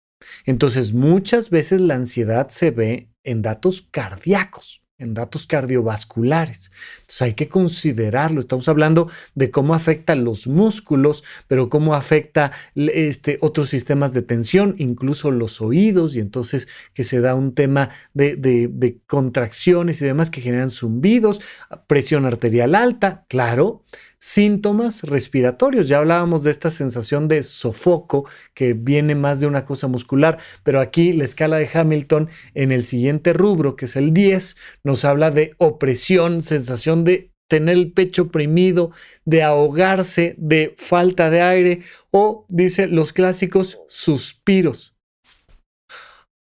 Entonces, 0.44 0.92
muchas 0.92 1.50
veces 1.50 1.80
la 1.80 1.94
ansiedad 1.94 2.48
se 2.48 2.70
ve 2.70 3.08
en 3.24 3.42
datos 3.42 3.82
cardíacos 3.90 4.81
en 5.02 5.14
datos 5.14 5.46
cardiovasculares. 5.46 6.72
Entonces 7.00 7.22
hay 7.22 7.34
que 7.34 7.48
considerarlo. 7.48 8.40
Estamos 8.40 8.68
hablando 8.68 9.10
de 9.34 9.50
cómo 9.50 9.74
afecta 9.74 10.14
los 10.14 10.46
músculos, 10.46 11.24
pero 11.48 11.68
cómo 11.68 11.94
afecta 11.94 12.52
este, 12.74 13.38
otros 13.40 13.68
sistemas 13.68 14.12
de 14.12 14.22
tensión, 14.22 14.74
incluso 14.78 15.30
los 15.30 15.60
oídos, 15.60 16.16
y 16.16 16.20
entonces 16.20 16.68
que 16.94 17.04
se 17.04 17.20
da 17.20 17.34
un 17.34 17.54
tema 17.54 17.90
de, 18.14 18.36
de 18.36 18.98
contracciones 19.06 20.00
y 20.00 20.04
demás 20.04 20.30
que 20.30 20.40
generan 20.40 20.70
zumbidos, 20.70 21.40
presión 21.86 22.24
arterial 22.24 22.74
alta, 22.74 23.24
claro, 23.28 23.80
síntomas 24.22 25.02
respiratorios. 25.02 25.88
Ya 25.88 25.98
hablábamos 25.98 26.44
de 26.44 26.52
esta 26.52 26.70
sensación 26.70 27.26
de 27.26 27.42
sofoco 27.42 28.24
que 28.54 28.72
viene 28.72 29.16
más 29.16 29.40
de 29.40 29.48
una 29.48 29.64
cosa 29.64 29.88
muscular, 29.88 30.38
pero 30.62 30.80
aquí 30.80 31.12
la 31.12 31.24
escala 31.24 31.56
de 31.58 31.68
Hamilton 31.72 32.30
en 32.54 32.70
el 32.70 32.84
siguiente 32.84 33.32
rubro, 33.32 33.74
que 33.74 33.86
es 33.86 33.96
el 33.96 34.14
10, 34.14 34.56
nos 34.84 35.04
habla 35.04 35.32
de 35.32 35.54
opresión, 35.58 36.40
sensación 36.40 37.02
de 37.02 37.32
tener 37.48 37.76
el 37.76 37.92
pecho 37.92 38.22
oprimido, 38.22 38.92
de 39.24 39.42
ahogarse, 39.42 40.36
de 40.38 40.72
falta 40.78 41.28
de 41.28 41.42
aire 41.42 41.82
o, 42.12 42.46
dice, 42.48 42.86
los 42.86 43.12
clásicos 43.12 43.80
suspiros. 43.88 44.94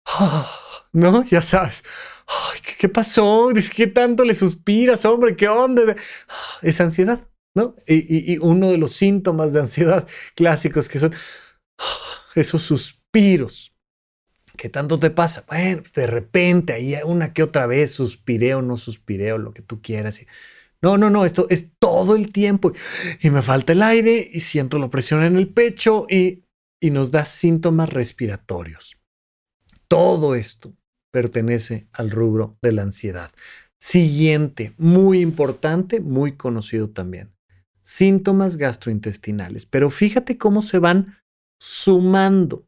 ¿No? 0.94 1.24
Ya 1.26 1.44
sabes. 1.44 1.84
¿Qué 2.80 2.90
pasó? 2.90 3.50
¿Qué 3.76 3.86
tanto 3.86 4.24
le 4.24 4.34
suspiras, 4.34 5.06
hombre? 5.06 5.36
¿Qué 5.36 5.48
onda? 5.48 5.96
Es 6.64 6.82
ansiedad. 6.82 7.20
Y, 7.88 8.38
uno 8.40 8.70
de 8.70 8.78
los 8.78 8.94
síntomas 8.94 9.54
de 9.54 9.62
ansiedad 9.62 10.08
clásicos 10.36 10.90
que 10.90 11.00
son 11.00 11.14
esos 12.36 12.64
suspiros. 12.64 13.74
¿Qué 14.56 14.70
tanto 14.70 15.00
te 15.00 15.12
pasa? 15.12 15.46
Bueno, 15.48 15.82
pues, 15.82 15.94
de 15.94 16.08
repente, 16.08 16.74
ahí 16.74 16.96
una 17.06 17.34
que 17.34 17.44
otra 17.44 17.68
vez, 17.68 17.92
suspiré 17.92 18.56
o 18.56 18.62
no 18.62 18.76
suspiré 18.76 19.34
o 19.34 19.38
lo 19.38 19.54
que 19.54 19.62
tú 19.62 19.82
quieras. 19.82 20.26
No, 20.82 20.98
no, 20.98 21.10
no, 21.10 21.26
esto 21.26 21.46
es 21.50 21.70
todo 21.80 22.16
el 22.16 22.32
tiempo. 22.32 22.74
Y 23.22 23.30
me 23.30 23.42
falta 23.42 23.74
el 23.74 23.84
aire 23.84 24.28
y 24.32 24.40
siento 24.40 24.80
la 24.80 24.90
presión 24.90 25.24
en 25.24 25.38
el 25.38 25.48
pecho 25.48 26.08
y, 26.10 26.44
y 26.80 26.90
nos 26.92 27.12
da 27.12 27.26
síntomas 27.26 27.90
respiratorios. 27.90 28.98
Todo 29.88 30.36
esto 30.36 30.74
pertenece 31.12 31.88
al 31.94 32.12
rubro 32.12 32.58
de 32.62 32.72
la 32.72 32.82
ansiedad. 32.82 33.32
Siguiente, 33.80 34.72
muy 34.78 35.22
importante, 35.22 36.00
muy 36.00 36.34
conocido 36.34 36.90
también. 36.90 37.37
Síntomas 37.88 38.58
gastrointestinales. 38.58 39.66
Pero 39.66 39.90
fíjate 39.90 40.38
cómo 40.38 40.62
se 40.62 40.80
van 40.80 41.16
sumando. 41.58 42.68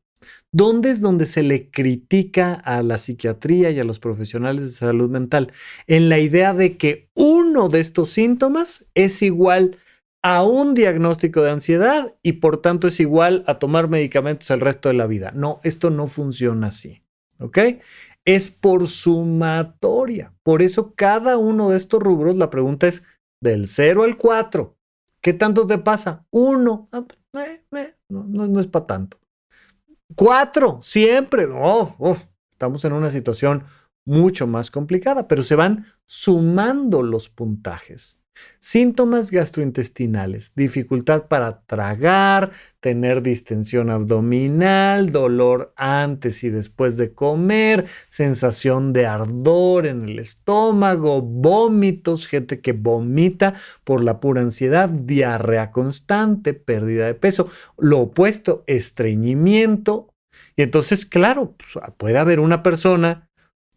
¿Dónde 0.54 0.92
es 0.92 1.02
donde 1.02 1.26
se 1.26 1.44
le 1.44 1.70
critica 1.70 2.54
a 2.54 2.82
la 2.84 2.98
psiquiatría 2.98 3.70
y 3.70 3.80
a 3.82 3.84
los 3.84 4.00
profesionales 4.00 4.66
de 4.66 4.72
salud 4.72 5.10
mental? 5.10 5.52
En 5.88 6.08
la 6.08 6.20
idea 6.20 6.54
de 6.54 6.78
que 6.78 7.10
uno 7.16 7.68
de 7.68 7.82
estos 7.82 8.12
síntomas 8.12 8.88
es 8.96 9.22
igual 9.22 9.78
a 10.24 10.44
un 10.44 10.74
diagnóstico 10.74 11.42
de 11.42 11.52
ansiedad 11.52 12.16
y 12.24 12.34
por 12.34 12.62
tanto 12.62 12.88
es 12.88 13.02
igual 13.02 13.44
a 13.46 13.60
tomar 13.60 13.90
medicamentos 13.90 14.50
el 14.52 14.62
resto 14.62 14.88
de 14.88 14.96
la 14.96 15.06
vida. 15.06 15.34
No, 15.36 15.60
esto 15.66 15.90
no 15.90 16.08
funciona 16.08 16.68
así. 16.68 17.04
¿Ok? 17.40 17.58
Es 18.24 18.52
por 18.52 18.88
sumatoria. 18.88 20.34
Por 20.44 20.62
eso 20.62 20.94
cada 20.96 21.36
uno 21.36 21.72
de 21.72 21.76
estos 21.78 22.02
rubros, 22.02 22.38
la 22.38 22.50
pregunta 22.50 22.88
es 22.88 23.04
del 23.42 23.68
0 23.68 24.04
al 24.04 24.16
4. 24.16 24.79
¿Qué 25.22 25.34
tanto 25.34 25.68
te 25.68 25.78
pasa? 25.78 26.26
Uno. 26.32 26.88
Ah, 26.92 27.06
eh, 27.36 27.96
no, 28.10 28.24
no 28.24 28.60
es 28.60 28.68
para 28.68 28.88
tanto. 28.88 29.18
Cuatro, 30.16 30.80
siempre. 30.82 31.48
Estamos 32.52 32.84
en 32.86 32.94
una 32.94 33.10
situación 33.10 33.64
mucho 34.06 34.48
más 34.48 34.72
complicada, 34.72 35.28
pero 35.28 35.44
se 35.44 35.56
van 35.56 35.86
sumando 36.06 37.04
los 37.04 37.30
puntajes. 37.30 38.20
Síntomas 38.60 39.32
gastrointestinales, 39.32 40.54
dificultad 40.56 41.28
para 41.28 41.62
tragar, 41.62 42.52
tener 42.82 43.22
distensión 43.22 43.90
abdominal, 43.90 45.12
dolor 45.12 45.74
antes 45.78 46.44
y 46.44 46.50
después 46.50 46.98
de 46.98 47.14
comer, 47.14 47.86
sensación 48.10 48.92
de 48.92 49.06
ardor 49.06 49.88
en 49.88 50.10
el 50.10 50.20
estómago, 50.20 51.22
vómitos, 51.22 52.28
gente 52.28 52.60
que 52.60 52.74
vomita 52.74 53.54
por 53.86 54.04
la 54.04 54.20
pura 54.20 54.42
ansiedad, 54.42 54.90
diarrea 54.90 55.72
constante, 55.72 56.54
pérdida 56.54 57.06
de 57.06 57.14
peso, 57.14 57.50
lo 57.78 58.00
opuesto, 58.00 58.64
estreñimiento. 58.68 60.14
Y 60.56 60.64
entonces, 60.64 61.06
claro, 61.06 61.56
pues, 61.58 61.86
puede 61.98 62.18
haber 62.18 62.42
una 62.42 62.62
persona 62.62 63.29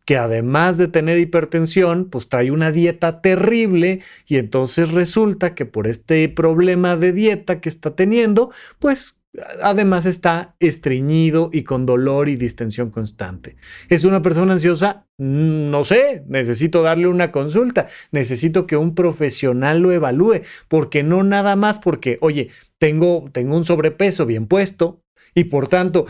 que 0.04 0.16
además 0.16 0.78
de 0.78 0.88
tener 0.88 1.18
hipertensión, 1.18 2.08
pues 2.10 2.28
trae 2.28 2.50
una 2.50 2.72
dieta 2.72 3.20
terrible 3.20 4.00
y 4.26 4.36
entonces 4.36 4.90
resulta 4.90 5.54
que 5.54 5.66
por 5.66 5.86
este 5.86 6.28
problema 6.28 6.96
de 6.96 7.12
dieta 7.12 7.60
que 7.60 7.68
está 7.68 7.94
teniendo, 7.94 8.50
pues 8.78 9.22
además 9.62 10.06
está 10.06 10.54
estreñido 10.60 11.50
y 11.52 11.62
con 11.62 11.86
dolor 11.86 12.28
y 12.28 12.36
distensión 12.36 12.90
constante. 12.90 13.56
¿Es 13.88 14.04
una 14.04 14.20
persona 14.22 14.54
ansiosa? 14.54 15.06
No 15.18 15.84
sé, 15.84 16.24
necesito 16.26 16.82
darle 16.82 17.06
una 17.06 17.32
consulta, 17.32 17.86
necesito 18.10 18.66
que 18.66 18.76
un 18.76 18.94
profesional 18.94 19.80
lo 19.80 19.92
evalúe, 19.92 20.42
porque 20.68 21.02
no 21.02 21.22
nada 21.22 21.56
más 21.56 21.78
porque, 21.78 22.18
oye, 22.20 22.50
tengo, 22.78 23.24
tengo 23.32 23.56
un 23.56 23.64
sobrepeso 23.64 24.26
bien 24.26 24.46
puesto 24.46 25.02
y 25.34 25.44
por 25.44 25.68
tanto, 25.68 26.06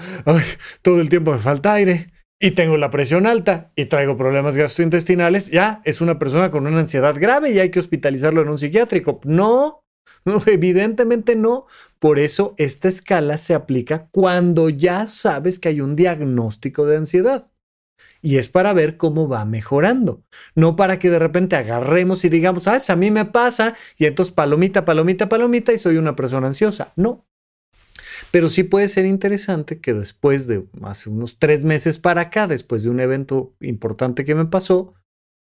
todo 0.83 1.01
el 1.01 1.09
tiempo 1.09 1.33
me 1.33 1.39
falta 1.39 1.75
aire 1.75 2.12
y 2.43 2.51
tengo 2.51 2.77
la 2.77 2.91
presión 2.91 3.29
alta 3.29 3.71
y 3.77 3.85
traigo 3.85 4.17
problemas 4.17 4.57
gastrointestinales, 4.57 5.49
ya 5.53 5.81
es 5.85 6.01
una 6.01 6.19
persona 6.19 6.51
con 6.51 6.67
una 6.67 6.81
ansiedad 6.81 7.15
grave 7.17 7.53
y 7.53 7.61
hay 7.61 7.71
que 7.71 7.79
hospitalizarlo 7.79 8.43
en 8.43 8.49
un 8.49 8.59
psiquiátrico. 8.59 9.21
No, 10.25 10.43
evidentemente 10.47 11.37
no. 11.37 11.67
Por 12.01 12.19
eso 12.19 12.55
esta 12.59 12.89
escala 12.89 13.39
se 13.39 13.55
aplica 13.55 14.09
cuando 14.11 14.69
ya 14.69 15.07
sabes 15.07 15.61
que 15.61 15.69
hay 15.69 15.81
un 15.81 15.95
diagnóstico 15.95 16.87
de 16.87 16.97
ansiedad. 16.97 17.53
Y 18.21 18.39
es 18.39 18.49
para 18.49 18.73
ver 18.73 18.97
cómo 18.97 19.29
va 19.29 19.45
mejorando. 19.45 20.23
No 20.57 20.75
para 20.75 20.99
que 20.99 21.11
de 21.11 21.21
repente 21.21 21.55
agarremos 21.55 22.25
y 22.25 22.29
digamos, 22.29 22.67
ah, 22.67 22.83
a 22.87 22.97
mí 22.97 23.13
me 23.13 23.25
pasa 23.25 23.75
y 23.97 24.07
entonces 24.07 24.35
palomita, 24.35 24.85
palomita, 24.85 25.29
palomita 25.29 25.73
y 25.73 25.79
soy 25.79 25.97
una 25.97 26.17
persona 26.17 26.49
ansiosa. 26.49 26.93
No, 26.97 27.25
pero 28.33 28.49
sí 28.49 28.65
puede 28.65 28.89
ser 28.89 29.05
interesante 29.05 29.79
que 29.79 29.93
después 29.93 30.47
de 30.47 30.67
hace 30.83 31.11
unos 31.11 31.39
tres 31.39 31.67
meses 31.67 31.99
para 31.99 32.23
acá, 32.23 32.47
después 32.49 32.83
de 32.83 32.89
un 32.89 32.99
evento 32.99 33.55
importante 33.61 34.25
que 34.25 34.35
me 34.35 34.47
pasó, 34.47 34.95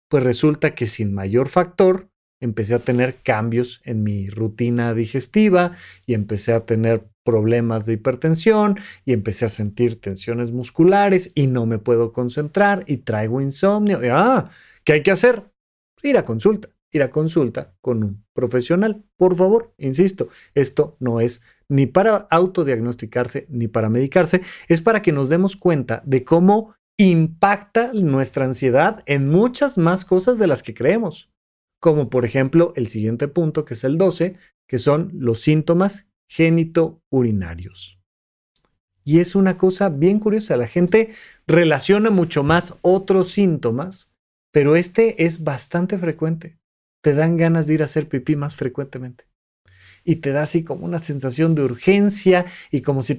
pues 0.10 0.24
resulta 0.24 0.76
que 0.76 0.86
sin 0.86 1.14
mayor 1.14 1.48
factor 1.48 2.10
empecé 2.42 2.76
a 2.76 2.80
tener 2.80 3.16
cambios 3.24 3.82
en 3.86 4.04
mi 4.04 4.30
rutina 4.30 4.94
digestiva 4.94 5.72
y 6.06 6.16
empecé 6.16 6.52
a 6.52 6.66
tener 6.66 7.08
problemas 7.24 7.86
de 7.86 7.94
hipertensión 7.94 8.78
y 9.06 9.14
empecé 9.14 9.46
a 9.46 9.50
sentir 9.50 10.02
tensiones 10.02 10.52
musculares 10.52 11.32
y 11.34 11.48
no 11.48 11.66
me 11.66 11.80
puedo 11.80 12.12
concentrar 12.12 12.84
y 12.88 12.98
traigo 12.98 13.40
insomnio. 13.40 14.00
ah, 14.12 14.50
¿qué 14.84 14.94
hay 14.94 15.04
que 15.04 15.12
hacer? 15.12 15.50
Ir 16.04 16.18
a 16.18 16.26
consulta 16.26 16.68
ir 16.92 17.04
a 17.04 17.12
consulta 17.12 17.74
con 17.82 18.04
un 18.04 18.26
profesional. 18.34 19.04
Por 19.18 19.36
favor, 19.36 19.74
insisto, 19.78 20.30
esto 20.54 20.98
no 21.00 21.22
es 21.22 21.42
ni 21.70 21.88
para 21.88 22.28
autodiagnosticarse 22.30 23.48
ni 23.50 23.68
para 23.68 23.90
medicarse, 23.90 24.42
es 24.68 24.82
para 24.82 25.02
que 25.02 25.12
nos 25.12 25.30
demos 25.30 25.56
cuenta 25.56 26.04
de 26.06 26.24
cómo 26.24 26.76
impacta 26.98 27.92
nuestra 27.94 28.46
ansiedad 28.46 29.04
en 29.06 29.30
muchas 29.30 29.78
más 29.78 30.06
cosas 30.06 30.38
de 30.38 30.48
las 30.48 30.64
que 30.64 30.74
creemos, 30.74 31.32
como 31.80 32.10
por 32.10 32.26
ejemplo 32.26 32.74
el 32.76 32.88
siguiente 32.88 33.28
punto, 33.28 33.66
que 33.66 33.74
es 33.74 33.84
el 33.84 33.98
12, 33.98 34.36
que 34.68 34.80
son 34.80 35.12
los 35.14 35.40
síntomas 35.40 36.08
génito-urinarios. 36.30 38.00
Y 39.04 39.20
es 39.20 39.36
una 39.36 39.58
cosa 39.58 39.90
bien 39.90 40.20
curiosa, 40.20 40.58
la 40.58 40.68
gente 40.68 41.12
relaciona 41.48 42.12
mucho 42.12 42.44
más 42.44 42.76
otros 42.82 43.30
síntomas, 43.30 44.14
pero 44.54 44.76
este 44.76 45.26
es 45.26 45.44
bastante 45.44 45.98
frecuente 45.98 46.61
te 47.02 47.14
dan 47.14 47.38
ganas 47.38 47.68
de 47.68 47.76
ir 47.76 47.82
a 47.82 47.86
hacer 47.86 48.08
pipí 48.08 48.36
más 48.36 48.56
frecuentemente. 48.56 49.26
Y 50.04 50.18
te 50.18 50.32
da 50.32 50.44
así 50.44 50.64
como 50.64 50.86
una 50.86 51.00
sensación 51.00 51.54
de 51.54 51.64
urgencia 51.64 52.46
y 52.72 52.82
como 52.82 53.04
si, 53.04 53.18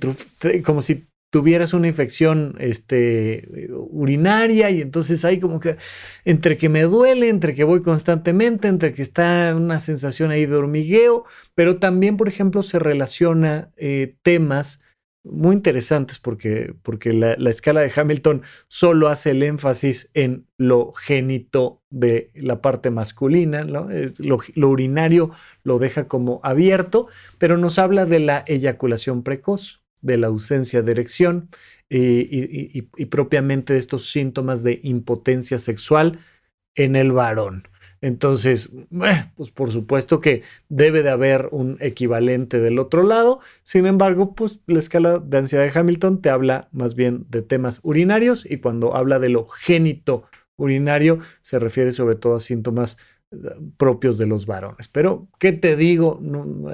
como 0.64 0.80
si 0.80 1.06
tuvieras 1.32 1.72
una 1.72 1.88
infección 1.88 2.56
este, 2.58 3.48
urinaria 3.70 4.68
y 4.68 4.82
entonces 4.82 5.24
hay 5.24 5.40
como 5.40 5.60
que 5.60 5.78
entre 6.26 6.58
que 6.58 6.68
me 6.68 6.82
duele, 6.82 7.30
entre 7.30 7.54
que 7.54 7.64
voy 7.64 7.80
constantemente, 7.80 8.68
entre 8.68 8.92
que 8.92 9.00
está 9.00 9.54
una 9.56 9.80
sensación 9.80 10.30
ahí 10.30 10.44
de 10.44 10.56
hormigueo, 10.56 11.24
pero 11.54 11.78
también, 11.78 12.18
por 12.18 12.28
ejemplo, 12.28 12.62
se 12.62 12.78
relaciona 12.78 13.70
eh, 13.78 14.16
temas 14.22 14.82
muy 15.24 15.54
interesantes 15.54 16.18
porque, 16.18 16.74
porque 16.82 17.12
la, 17.12 17.34
escala 17.48 17.80
de 17.80 17.92
Hamilton 17.94 18.42
solo 18.68 19.08
hace 19.08 19.30
el 19.30 19.42
énfasis 19.42 20.10
en 20.14 20.46
lo 20.56 20.92
génito 20.92 21.82
de 21.90 22.30
la 22.34 22.60
parte 22.60 22.90
masculina, 22.90 23.64
lo, 23.64 24.68
urinario 24.68 25.30
lo 25.62 25.78
deja 25.78 26.08
como 26.08 26.40
abierto, 26.42 27.08
pero 27.38 27.56
nos 27.56 27.78
habla 27.78 28.04
de 28.04 28.20
la 28.20 28.44
eyaculación 28.46 29.22
precoz, 29.22 29.82
de 30.00 30.16
la 30.16 30.26
ausencia 30.26 30.82
de 30.82 30.92
erección 30.92 31.48
eh, 31.88 32.26
y 32.28 33.06
propiamente 33.06 33.74
de 33.74 33.78
estos 33.78 34.10
síntomas 34.10 34.64
de 34.64 34.80
impotencia 34.82 35.58
sexual 35.58 36.18
en 36.74 36.96
el 36.96 37.12
varón. 37.12 37.68
Entonces, 38.02 38.70
eh, 38.90 39.30
pues 39.36 39.52
por 39.52 39.70
supuesto 39.70 40.20
que 40.20 40.42
debe 40.68 41.02
de 41.02 41.10
haber 41.10 41.48
un 41.52 41.78
equivalente 41.80 42.60
del 42.60 42.80
otro 42.80 43.04
lado. 43.04 43.38
Sin 43.62 43.86
embargo, 43.86 44.34
pues 44.34 44.60
la 44.66 44.80
escala 44.80 45.20
de 45.20 45.38
ansiedad 45.38 45.64
de 45.64 45.78
Hamilton 45.78 46.20
te 46.20 46.28
habla 46.28 46.68
más 46.72 46.96
bien 46.96 47.24
de 47.30 47.42
temas 47.42 47.78
urinarios 47.84 48.44
y 48.44 48.58
cuando 48.58 48.96
habla 48.96 49.20
de 49.20 49.28
lo 49.28 49.46
génito 49.46 50.24
urinario 50.56 51.20
se 51.40 51.60
refiere 51.60 51.92
sobre 51.92 52.16
todo 52.16 52.34
a 52.34 52.40
síntomas 52.40 52.98
eh, 53.30 53.36
propios 53.76 54.18
de 54.18 54.26
los 54.26 54.46
varones. 54.46 54.88
Pero, 54.88 55.28
¿qué 55.38 55.52
te 55.52 55.76
digo? 55.76 56.20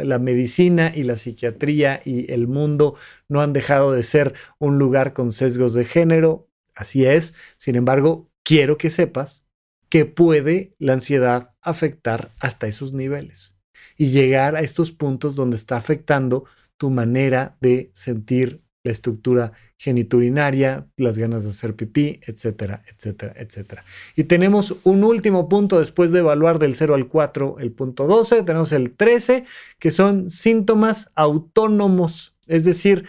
la 0.02 0.18
medicina 0.18 0.92
y 0.94 1.02
la 1.02 1.16
psiquiatría 1.16 2.00
y 2.06 2.32
el 2.32 2.48
mundo 2.48 2.94
no 3.28 3.42
han 3.42 3.52
dejado 3.52 3.92
de 3.92 4.02
ser 4.02 4.32
un 4.58 4.78
lugar 4.78 5.12
con 5.12 5.30
sesgos 5.30 5.74
de 5.74 5.84
género. 5.84 6.48
Así 6.74 7.04
es. 7.04 7.34
Sin 7.58 7.76
embargo, 7.76 8.30
quiero 8.42 8.78
que 8.78 8.88
sepas 8.88 9.47
que 9.88 10.04
puede 10.04 10.74
la 10.78 10.94
ansiedad 10.94 11.54
afectar 11.62 12.30
hasta 12.38 12.66
esos 12.66 12.92
niveles 12.92 13.56
y 13.96 14.10
llegar 14.10 14.56
a 14.56 14.60
estos 14.60 14.92
puntos 14.92 15.36
donde 15.36 15.56
está 15.56 15.76
afectando 15.76 16.44
tu 16.76 16.90
manera 16.90 17.56
de 17.60 17.90
sentir 17.94 18.62
la 18.84 18.92
estructura 18.92 19.52
geniturinaria, 19.76 20.86
las 20.96 21.18
ganas 21.18 21.44
de 21.44 21.50
hacer 21.50 21.74
pipí, 21.74 22.20
etcétera, 22.26 22.82
etcétera, 22.86 23.34
etcétera. 23.36 23.84
Y 24.16 24.24
tenemos 24.24 24.76
un 24.84 25.04
último 25.04 25.48
punto 25.48 25.78
después 25.78 26.12
de 26.12 26.20
evaluar 26.20 26.58
del 26.58 26.74
0 26.74 26.94
al 26.94 27.08
4, 27.08 27.56
el 27.58 27.72
punto 27.72 28.06
12, 28.06 28.42
tenemos 28.44 28.72
el 28.72 28.92
13, 28.92 29.44
que 29.78 29.90
son 29.90 30.30
síntomas 30.30 31.10
autónomos, 31.14 32.36
es 32.46 32.64
decir, 32.64 33.04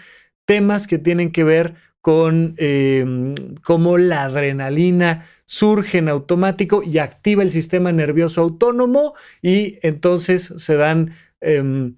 temas 0.46 0.88
que 0.88 0.98
tienen 0.98 1.32
que 1.32 1.44
ver 1.44 1.76
con 2.10 2.56
em, 2.58 3.36
cómo 3.62 4.00
la 4.00 4.24
adrenalina 4.24 5.28
surge 5.46 6.00
en 6.00 6.10
automático 6.10 6.82
y 6.82 6.98
activa 6.98 7.44
el 7.44 7.52
sistema 7.52 7.92
nervioso 7.92 8.42
autónomo 8.42 9.14
y 9.44 9.78
entonces 9.84 10.52
se 10.58 10.76
dan 10.76 11.14
em, 11.40 11.98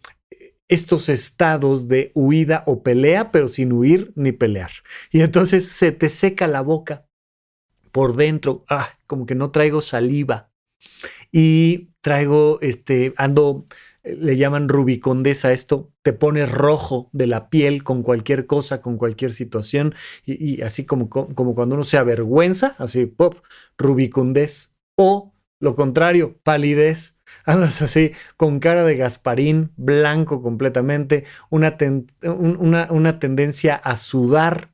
estos 0.67 1.07
estados 1.07 1.87
de 1.87 2.11
huida 2.13 2.65
o 2.65 2.83
pelea, 2.83 3.31
pero 3.31 3.47
sin 3.47 3.71
huir 3.71 4.11
ni 4.15 4.33
pelear. 4.33 4.71
Y 5.13 5.21
entonces 5.21 5.69
se 5.69 5.93
te 5.93 6.09
seca 6.09 6.45
la 6.45 6.59
boca 6.59 7.05
por 7.93 8.17
dentro, 8.17 8.65
ah, 8.67 8.91
como 9.07 9.25
que 9.25 9.35
no 9.35 9.51
traigo 9.51 9.81
saliva. 9.81 10.51
Y 11.31 11.93
traigo, 12.01 12.59
este, 12.59 13.13
ando, 13.15 13.63
le 14.03 14.37
llaman 14.37 14.69
rubicondesa 14.69 15.51
esto, 15.51 15.91
te 16.01 16.13
pones 16.13 16.51
rojo 16.51 17.09
de 17.13 17.27
la 17.27 17.49
piel 17.49 17.83
con 17.83 18.03
cualquier 18.03 18.45
cosa, 18.45 18.81
con 18.81 18.97
cualquier 18.97 19.31
situación, 19.31 19.93
y, 20.25 20.61
así 20.61 20.85
como, 20.85 21.09
como 21.09 21.55
cuando 21.55 21.75
uno 21.75 21.83
se 21.83 21.97
avergüenza, 21.97 22.75
así, 22.79 23.05
pop, 23.05 23.35
rubicondés, 23.77 24.77
o 24.97 25.33
lo 25.61 25.75
contrario, 25.75 26.37
palidez. 26.43 27.19
Andas 27.45 27.81
así 27.81 28.11
con 28.35 28.59
cara 28.59 28.83
de 28.83 28.97
Gasparín, 28.97 29.71
blanco 29.77 30.41
completamente, 30.41 31.25
una, 31.49 31.77
una, 32.89 33.19
tendencia 33.19 33.75
a 33.75 33.95
sudar, 33.95 34.73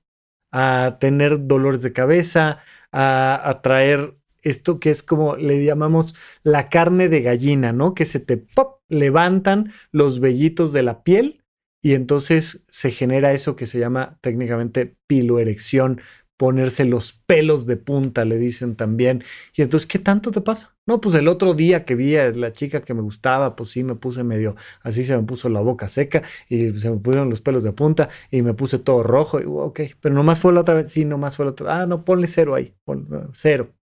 a 0.51 0.97
tener 0.99 1.45
dolores 1.45 1.83
de 1.83 1.93
cabeza, 1.93 2.61
a, 2.91 3.59
traer 3.61 4.17
esto 4.41 4.79
que 4.79 4.89
es 4.89 5.03
como 5.03 5.35
le 5.35 5.63
llamamos 5.63 6.15
la 6.41 6.69
carne 6.69 7.09
de 7.09 7.21
gallina, 7.21 7.73
¿no? 7.73 7.93
Que 7.93 8.05
se 8.05 8.19
te 8.19 8.37
pop, 8.37 8.76
levantan 8.89 9.71
los 9.91 10.19
vellitos 10.19 10.73
de 10.73 10.83
la 10.83 11.03
piel 11.03 11.41
y 11.81 11.93
entonces 11.93 12.65
se 12.67 12.91
genera 12.91 13.33
eso 13.33 13.55
que 13.55 13.65
se 13.65 13.79
llama 13.79 14.17
técnicamente 14.21 14.97
piloerección, 15.07 16.01
ponerse 16.37 16.85
los 16.85 17.13
pelos 17.13 17.65
de 17.65 17.77
punta, 17.77 18.23
le 18.25 18.37
dicen 18.37 18.75
también. 18.75 19.23
Y 19.55 19.63
entonces, 19.63 19.87
¿qué 19.87 19.99
tanto 19.99 20.31
te 20.31 20.41
pasa? 20.41 20.77
No, 20.85 21.01
pues 21.01 21.15
el 21.15 21.27
otro 21.27 21.53
día 21.53 21.83
que 21.85 21.95
vi 21.95 22.15
a 22.15 22.31
la 22.31 22.51
chica 22.51 22.81
que 22.81 22.93
me 22.93 23.01
gustaba, 23.01 23.55
pues 23.55 23.71
sí 23.71 23.83
me 23.83 23.95
puse 23.95 24.23
medio, 24.23 24.55
así 24.81 25.03
se 25.03 25.17
me 25.17 25.23
puso 25.23 25.49
la 25.49 25.59
boca 25.59 25.87
seca 25.87 26.23
y 26.47 26.71
se 26.79 26.89
me 26.89 26.97
pusieron 26.97 27.29
los 27.29 27.41
pelos 27.41 27.63
de 27.63 27.73
punta 27.73 28.09
y 28.31 28.41
me 28.41 28.53
puse 28.53 28.79
todo 28.79 29.03
rojo. 29.03 29.39
Y, 29.41 29.45
ok, 29.45 29.81
pero 29.99 30.15
nomás 30.15 30.39
fue 30.39 30.53
la 30.53 30.61
otra 30.61 30.75
vez, 30.75 30.91
sí, 30.91 31.05
nomás 31.05 31.35
fue 31.35 31.45
la 31.45 31.51
otra. 31.51 31.81
Ah, 31.81 31.87
no, 31.87 32.05
ponle 32.05 32.27
cero 32.27 32.55
ahí, 32.55 32.73
pon, 32.85 33.07
cero. 33.33 33.76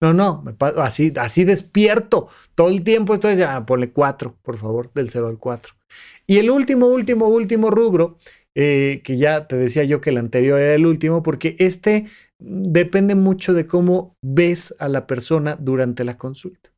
No, 0.00 0.12
no, 0.12 0.42
me 0.42 0.54
así, 0.82 1.12
así 1.16 1.44
despierto. 1.44 2.28
Todo 2.54 2.68
el 2.68 2.84
tiempo 2.84 3.14
estoy 3.14 3.32
diciendo, 3.32 3.54
ah, 3.56 3.66
ponle 3.66 3.90
cuatro, 3.92 4.36
por 4.42 4.58
favor, 4.58 4.92
del 4.92 5.08
cero 5.08 5.28
al 5.28 5.38
cuatro. 5.38 5.74
Y 6.26 6.38
el 6.38 6.50
último, 6.50 6.86
último, 6.86 7.28
último 7.28 7.70
rubro 7.70 8.18
eh, 8.54 9.02
que 9.04 9.18
ya 9.18 9.46
te 9.46 9.56
decía 9.56 9.84
yo 9.84 10.00
que 10.00 10.10
el 10.10 10.18
anterior 10.18 10.60
era 10.60 10.74
el 10.74 10.86
último, 10.86 11.22
porque 11.22 11.56
este 11.58 12.06
depende 12.38 13.14
mucho 13.14 13.54
de 13.54 13.66
cómo 13.66 14.16
ves 14.22 14.74
a 14.78 14.88
la 14.88 15.06
persona 15.06 15.56
durante 15.56 16.04
la 16.04 16.16
consulta. 16.16 16.70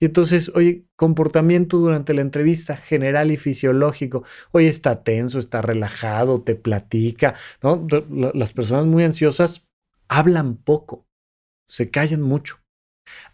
Y 0.00 0.06
entonces, 0.06 0.50
oye, 0.54 0.86
comportamiento 0.96 1.78
durante 1.78 2.14
la 2.14 2.22
entrevista 2.22 2.76
general 2.76 3.30
y 3.30 3.36
fisiológico. 3.36 4.24
Oye, 4.52 4.68
está 4.68 5.02
tenso, 5.02 5.38
está 5.38 5.60
relajado, 5.60 6.40
te 6.42 6.54
platica. 6.54 7.34
Las 8.34 8.52
personas 8.52 8.86
muy 8.86 9.04
ansiosas 9.04 9.66
hablan 10.08 10.56
poco, 10.56 11.04
se 11.68 11.90
callan 11.90 12.22
mucho. 12.22 12.58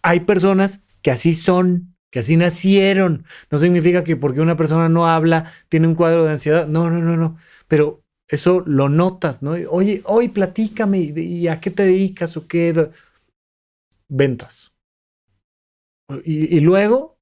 Hay 0.03 0.21
personas 0.21 0.81
que 1.03 1.11
así 1.11 1.35
son, 1.35 1.97
que 2.11 2.21
así 2.21 2.37
nacieron. 2.37 3.25
No 3.51 3.59
significa 3.59 4.05
que 4.05 4.17
porque 4.17 4.41
una 4.41 4.57
persona 4.57 4.89
no 4.89 5.07
habla 5.09 5.51
tiene 5.69 5.89
un 5.89 5.95
cuadro 5.95 6.25
de 6.25 6.33
ansiedad. 6.33 6.67
No, 6.67 6.91
no, 6.91 7.01
no, 7.01 7.17
no. 7.17 7.39
Pero 7.69 8.03
eso 8.29 8.61
lo 8.67 8.89
notas, 8.89 9.43
¿no? 9.43 9.53
Oye, 9.71 10.03
hoy 10.07 10.29
platícame, 10.29 10.99
¿y 11.01 11.49
a 11.49 11.61
qué 11.61 11.71
te 11.71 11.85
dedicas 11.85 12.37
o 12.37 12.47
qué? 12.49 12.91
Ventas. 14.09 14.77
y 16.25 16.61
luego 16.61 17.14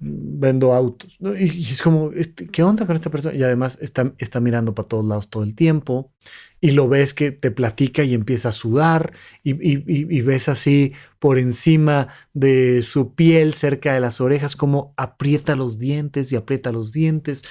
vendo 0.00 0.74
autos. 0.74 1.18
Y, 1.38 1.44
es 1.44 1.82
como, 1.82 2.12
este, 2.12 2.46
¿qué 2.46 2.62
onda 2.62 2.86
con 2.86 2.94
esta 2.94 3.10
persona? 3.10 3.36
Y 3.36 3.42
además 3.42 3.78
está, 3.80 4.12
está 4.18 4.40
mirando 4.40 4.74
para 4.74 4.88
todos 4.88 5.04
lados 5.04 5.28
todo 5.28 5.42
el 5.42 5.54
tiempo 5.54 6.12
y 6.60 6.72
lo 6.72 6.88
ves 6.88 7.14
que 7.14 7.30
te 7.32 7.50
platica 7.50 8.04
y 8.04 8.14
empieza 8.14 8.50
a 8.50 8.52
sudar 8.52 9.12
y, 9.42 9.52
y, 9.60 10.20
ves 10.22 10.48
así 10.48 10.92
por 11.18 11.38
encima 11.38 12.08
de 12.32 12.82
su 12.82 13.14
piel, 13.14 13.52
cerca 13.52 13.94
de 13.94 14.00
las 14.00 14.20
orejas, 14.20 14.56
como 14.56 14.94
aprieta 14.96 15.56
los 15.56 15.78
dientes 15.78 16.32
y 16.32 16.36
aprieta 16.36 16.72
los 16.72 16.92
dientes 16.92 17.44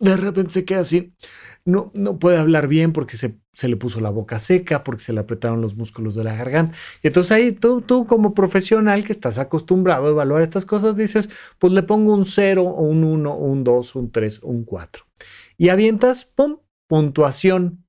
de 0.00 0.16
repente 0.16 0.52
se 0.52 0.64
queda 0.64 0.80
así. 0.80 1.12
No, 1.64 1.92
no 1.94 2.18
puede 2.18 2.38
hablar 2.38 2.68
bien 2.68 2.92
porque 2.92 3.16
se, 3.16 3.38
se, 3.52 3.68
le 3.68 3.76
puso 3.76 4.00
la 4.00 4.10
boca 4.10 4.38
seca, 4.38 4.84
porque 4.84 5.02
se 5.02 5.12
le 5.12 5.20
apretaron 5.20 5.60
los 5.60 5.76
músculos 5.76 6.14
de 6.14 6.24
la 6.24 6.34
garganta. 6.34 6.76
Y 7.02 7.08
entonces 7.08 7.32
ahí 7.32 7.52
tú, 7.52 7.80
tú 7.82 8.06
como 8.06 8.34
profesional 8.34 9.04
que 9.04 9.12
estás 9.12 9.38
acostumbrado 9.38 10.06
a 10.06 10.10
evaluar 10.10 10.42
estas 10.42 10.64
cosas, 10.64 10.96
dices, 10.96 11.30
pues 11.58 11.72
le 11.72 11.82
pongo 11.82 12.14
un 12.14 12.24
0 12.24 12.62
o 12.62 12.82
un 12.82 13.04
1 13.04 13.32
o 13.32 13.44
un 13.44 13.64
2, 13.64 13.94
un 13.96 14.10
3 14.10 14.40
o 14.42 14.48
un 14.48 14.64
4. 14.64 15.04
Y 15.56 15.68
avientas, 15.68 16.24
¡pum!, 16.24 16.58
puntuación. 16.88 17.84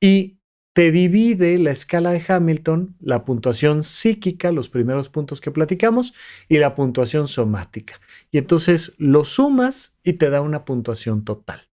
Y 0.00 0.38
te 0.74 0.90
divide 0.90 1.56
la 1.58 1.70
escala 1.70 2.10
de 2.10 2.22
Hamilton, 2.26 2.96
la 3.00 3.24
puntuación 3.24 3.84
psíquica, 3.84 4.50
los 4.50 4.68
primeros 4.68 5.08
puntos 5.08 5.40
que 5.40 5.52
platicamos, 5.52 6.14
y 6.48 6.58
la 6.58 6.74
puntuación 6.74 7.28
somática. 7.28 8.00
Y 8.34 8.38
entonces 8.38 8.94
lo 8.98 9.24
sumas 9.24 10.00
y 10.02 10.14
te 10.14 10.28
da 10.28 10.40
una 10.40 10.64
puntuación 10.64 11.24
total. 11.24 11.70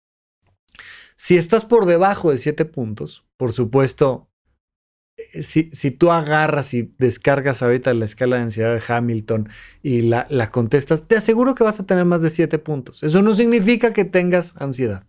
Si 1.15 1.37
estás 1.37 1.65
por 1.65 1.85
debajo 1.85 2.31
de 2.31 2.39
7 2.39 2.65
puntos, 2.65 3.27
por 3.37 3.53
supuesto, 3.53 4.31
eh, 5.17 5.43
si, 5.43 5.69
si, 5.71 5.91
tú 5.91 6.09
agarras 6.09 6.73
y 6.73 6.95
descargas 6.97 7.61
ahorita 7.61 7.93
la 7.93 8.05
escala 8.05 8.37
de 8.37 8.41
ansiedad 8.41 8.73
de 8.73 8.81
Hamilton 8.91 9.49
y 9.83 10.01
la, 10.01 10.25
la 10.31 10.49
contestas, 10.49 11.07
te 11.07 11.17
aseguro 11.17 11.53
que 11.53 11.63
vas 11.63 11.79
a 11.79 11.85
tener 11.85 12.05
más 12.05 12.23
de 12.23 12.31
7 12.31 12.57
puntos. 12.57 13.03
Eso 13.03 13.21
no 13.21 13.35
significa 13.35 13.93
que 13.93 14.05
tengas 14.05 14.57
ansiedad. 14.57 15.05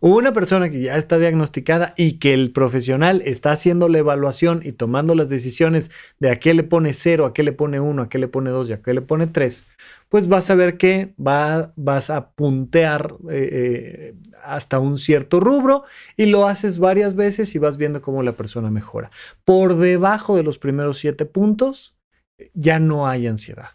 Una 0.00 0.32
persona 0.32 0.70
que 0.70 0.82
ya 0.82 0.96
está 0.96 1.18
diagnosticada 1.18 1.94
y 1.96 2.18
que 2.18 2.34
el 2.34 2.52
profesional 2.52 3.22
está 3.24 3.52
haciendo 3.52 3.88
la 3.88 3.98
evaluación 3.98 4.60
y 4.62 4.72
tomando 4.72 5.14
las 5.14 5.30
decisiones 5.30 5.90
de 6.20 6.30
a 6.30 6.38
qué 6.38 6.52
le 6.52 6.62
pone 6.62 6.92
0, 6.92 7.26
a 7.26 7.32
qué 7.32 7.42
le 7.42 7.52
pone 7.52 7.80
1, 7.80 8.02
a 8.02 8.08
qué 8.08 8.18
le 8.18 8.28
pone 8.28 8.50
2 8.50 8.70
y 8.70 8.72
a 8.74 8.82
qué 8.82 8.92
le 8.92 9.00
pone 9.00 9.26
3, 9.26 9.66
pues 10.08 10.28
vas 10.28 10.50
a 10.50 10.54
ver 10.54 10.76
que 10.76 11.14
va, 11.18 11.72
vas 11.76 12.10
a 12.10 12.30
puntear 12.32 13.14
eh, 13.30 13.48
eh, 13.52 14.14
hasta 14.44 14.78
un 14.78 14.98
cierto 14.98 15.40
rubro 15.40 15.84
y 16.16 16.26
lo 16.26 16.46
haces 16.46 16.78
varias 16.78 17.16
veces 17.16 17.54
y 17.54 17.58
vas 17.58 17.78
viendo 17.78 18.02
cómo 18.02 18.22
la 18.22 18.36
persona 18.36 18.70
mejora. 18.70 19.10
Por 19.44 19.76
debajo 19.76 20.36
de 20.36 20.42
los 20.42 20.58
primeros 20.58 20.98
7 20.98 21.24
puntos 21.24 21.96
ya 22.52 22.78
no 22.78 23.08
hay 23.08 23.26
ansiedad. 23.26 23.70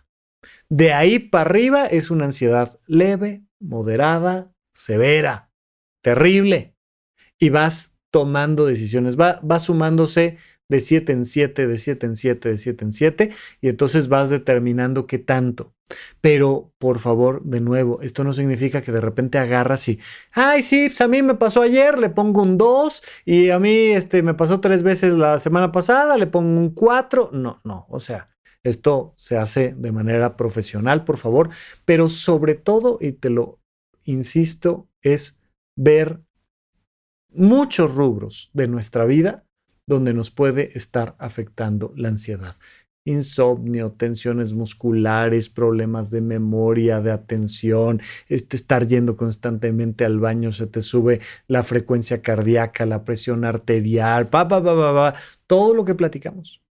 De 0.69 0.93
ahí 0.93 1.17
para 1.17 1.49
arriba 1.49 1.87
es 1.87 2.11
una 2.11 2.25
ansiedad 2.25 2.79
leve, 2.85 3.43
moderada, 3.59 4.53
severa 4.73 5.50
terrible. 6.01 6.75
Y 7.39 7.49
vas 7.49 7.93
tomando 8.11 8.65
decisiones, 8.65 9.19
va, 9.19 9.39
va 9.41 9.59
sumándose 9.59 10.37
de 10.71 10.79
7 10.79 11.11
en 11.11 11.25
7, 11.25 11.67
de 11.67 11.77
7 11.77 12.05
en 12.05 12.15
7, 12.15 12.49
de 12.49 12.57
7 12.57 12.85
en 12.85 12.91
7, 12.91 13.29
y 13.59 13.67
entonces 13.67 14.07
vas 14.07 14.29
determinando 14.29 15.05
qué 15.05 15.19
tanto. 15.19 15.75
Pero, 16.21 16.73
por 16.77 16.99
favor, 16.99 17.43
de 17.43 17.59
nuevo, 17.59 18.01
esto 18.01 18.23
no 18.23 18.31
significa 18.31 18.81
que 18.81 18.93
de 18.93 19.01
repente 19.01 19.37
agarras 19.37 19.89
y, 19.89 19.99
ay, 20.31 20.61
sí, 20.61 20.87
pues 20.87 21.01
a 21.01 21.09
mí 21.09 21.21
me 21.21 21.35
pasó 21.35 21.61
ayer, 21.61 21.99
le 21.99 22.09
pongo 22.09 22.41
un 22.41 22.57
2, 22.57 23.03
y 23.25 23.49
a 23.49 23.59
mí 23.59 23.69
este, 23.69 24.23
me 24.23 24.33
pasó 24.33 24.61
tres 24.61 24.81
veces 24.81 25.15
la 25.15 25.39
semana 25.39 25.73
pasada, 25.73 26.17
le 26.17 26.27
pongo 26.27 26.57
un 26.57 26.69
4. 26.73 27.31
No, 27.33 27.59
no, 27.65 27.85
o 27.89 27.99
sea, 27.99 28.29
esto 28.63 29.13
se 29.17 29.37
hace 29.37 29.73
de 29.77 29.91
manera 29.91 30.37
profesional, 30.37 31.03
por 31.03 31.17
favor, 31.17 31.49
pero 31.83 32.07
sobre 32.07 32.55
todo, 32.55 32.97
y 33.01 33.11
te 33.11 33.29
lo 33.29 33.59
insisto, 34.05 34.87
es 35.01 35.40
ver 35.75 36.21
muchos 37.29 37.95
rubros 37.95 38.49
de 38.53 38.67
nuestra 38.67 39.05
vida 39.05 39.45
donde 39.87 40.13
nos 40.13 40.31
puede 40.31 40.77
estar 40.77 41.15
afectando 41.19 41.93
la 41.95 42.09
ansiedad. 42.09 42.55
Insomnio, 43.03 43.91
tensiones 43.93 44.53
musculares, 44.53 45.49
problemas 45.49 46.11
de 46.11 46.21
memoria, 46.21 47.01
de 47.01 47.11
atención, 47.11 47.99
este 48.29 48.55
estar 48.55 48.87
yendo 48.87 49.17
constantemente 49.17 50.05
al 50.05 50.19
baño, 50.19 50.51
se 50.51 50.67
te 50.67 50.81
sube 50.81 51.19
la 51.47 51.63
frecuencia 51.63 52.21
cardíaca, 52.21 52.85
la 52.85 53.03
presión 53.03 53.43
arterial, 53.43 54.29
pa, 54.29 54.47
pa, 54.47 54.63
pa, 54.63 54.75
pa, 54.75 55.15
todo 55.47 55.73
lo 55.73 55.83
que 55.83 55.95
platicamos. 55.95 56.61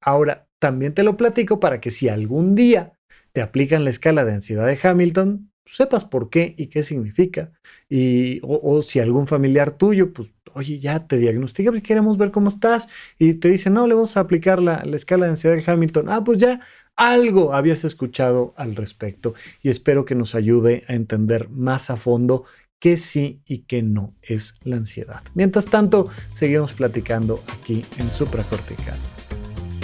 Ahora, 0.00 0.48
también 0.58 0.92
te 0.92 1.04
lo 1.04 1.16
platico 1.16 1.60
para 1.60 1.80
que 1.80 1.90
si 1.90 2.08
algún 2.08 2.54
día 2.54 2.98
te 3.32 3.40
aplican 3.40 3.84
la 3.84 3.90
escala 3.90 4.24
de 4.24 4.32
ansiedad 4.32 4.66
de 4.66 4.78
Hamilton, 4.82 5.50
sepas 5.66 6.04
por 6.04 6.30
qué 6.30 6.54
y 6.56 6.66
qué 6.66 6.82
significa. 6.82 7.52
Y, 7.88 8.40
o, 8.42 8.82
si 8.82 9.00
algún 9.00 9.26
familiar 9.26 9.76
tuyo, 9.76 10.12
pues, 10.12 10.32
oye, 10.52 10.78
ya 10.78 11.06
te 11.06 11.18
diagnostica, 11.18 11.70
pues 11.70 11.82
queremos 11.82 12.18
ver 12.18 12.30
cómo 12.30 12.48
estás. 12.48 12.88
Y 13.18 13.34
te 13.34 13.48
dice, 13.48 13.70
no, 13.70 13.86
le 13.86 13.94
vamos 13.94 14.16
a 14.16 14.20
aplicar 14.20 14.60
la, 14.60 14.84
la 14.84 14.96
escala 14.96 15.26
de 15.26 15.30
ansiedad 15.30 15.56
de 15.56 15.64
Hamilton. 15.66 16.08
Ah, 16.08 16.22
pues 16.22 16.38
ya 16.38 16.60
algo 16.96 17.54
habías 17.54 17.84
escuchado 17.84 18.54
al 18.56 18.76
respecto. 18.76 19.34
Y 19.62 19.70
espero 19.70 20.04
que 20.04 20.14
nos 20.14 20.34
ayude 20.34 20.84
a 20.88 20.94
entender 20.94 21.48
más 21.48 21.90
a 21.90 21.96
fondo 21.96 22.44
qué 22.78 22.96
sí 22.98 23.40
y 23.46 23.60
qué 23.60 23.82
no 23.82 24.14
es 24.22 24.58
la 24.62 24.76
ansiedad. 24.76 25.22
Mientras 25.34 25.66
tanto, 25.66 26.08
seguimos 26.32 26.74
platicando 26.74 27.42
aquí 27.48 27.84
en 27.98 28.10
supracortical. 28.10 28.98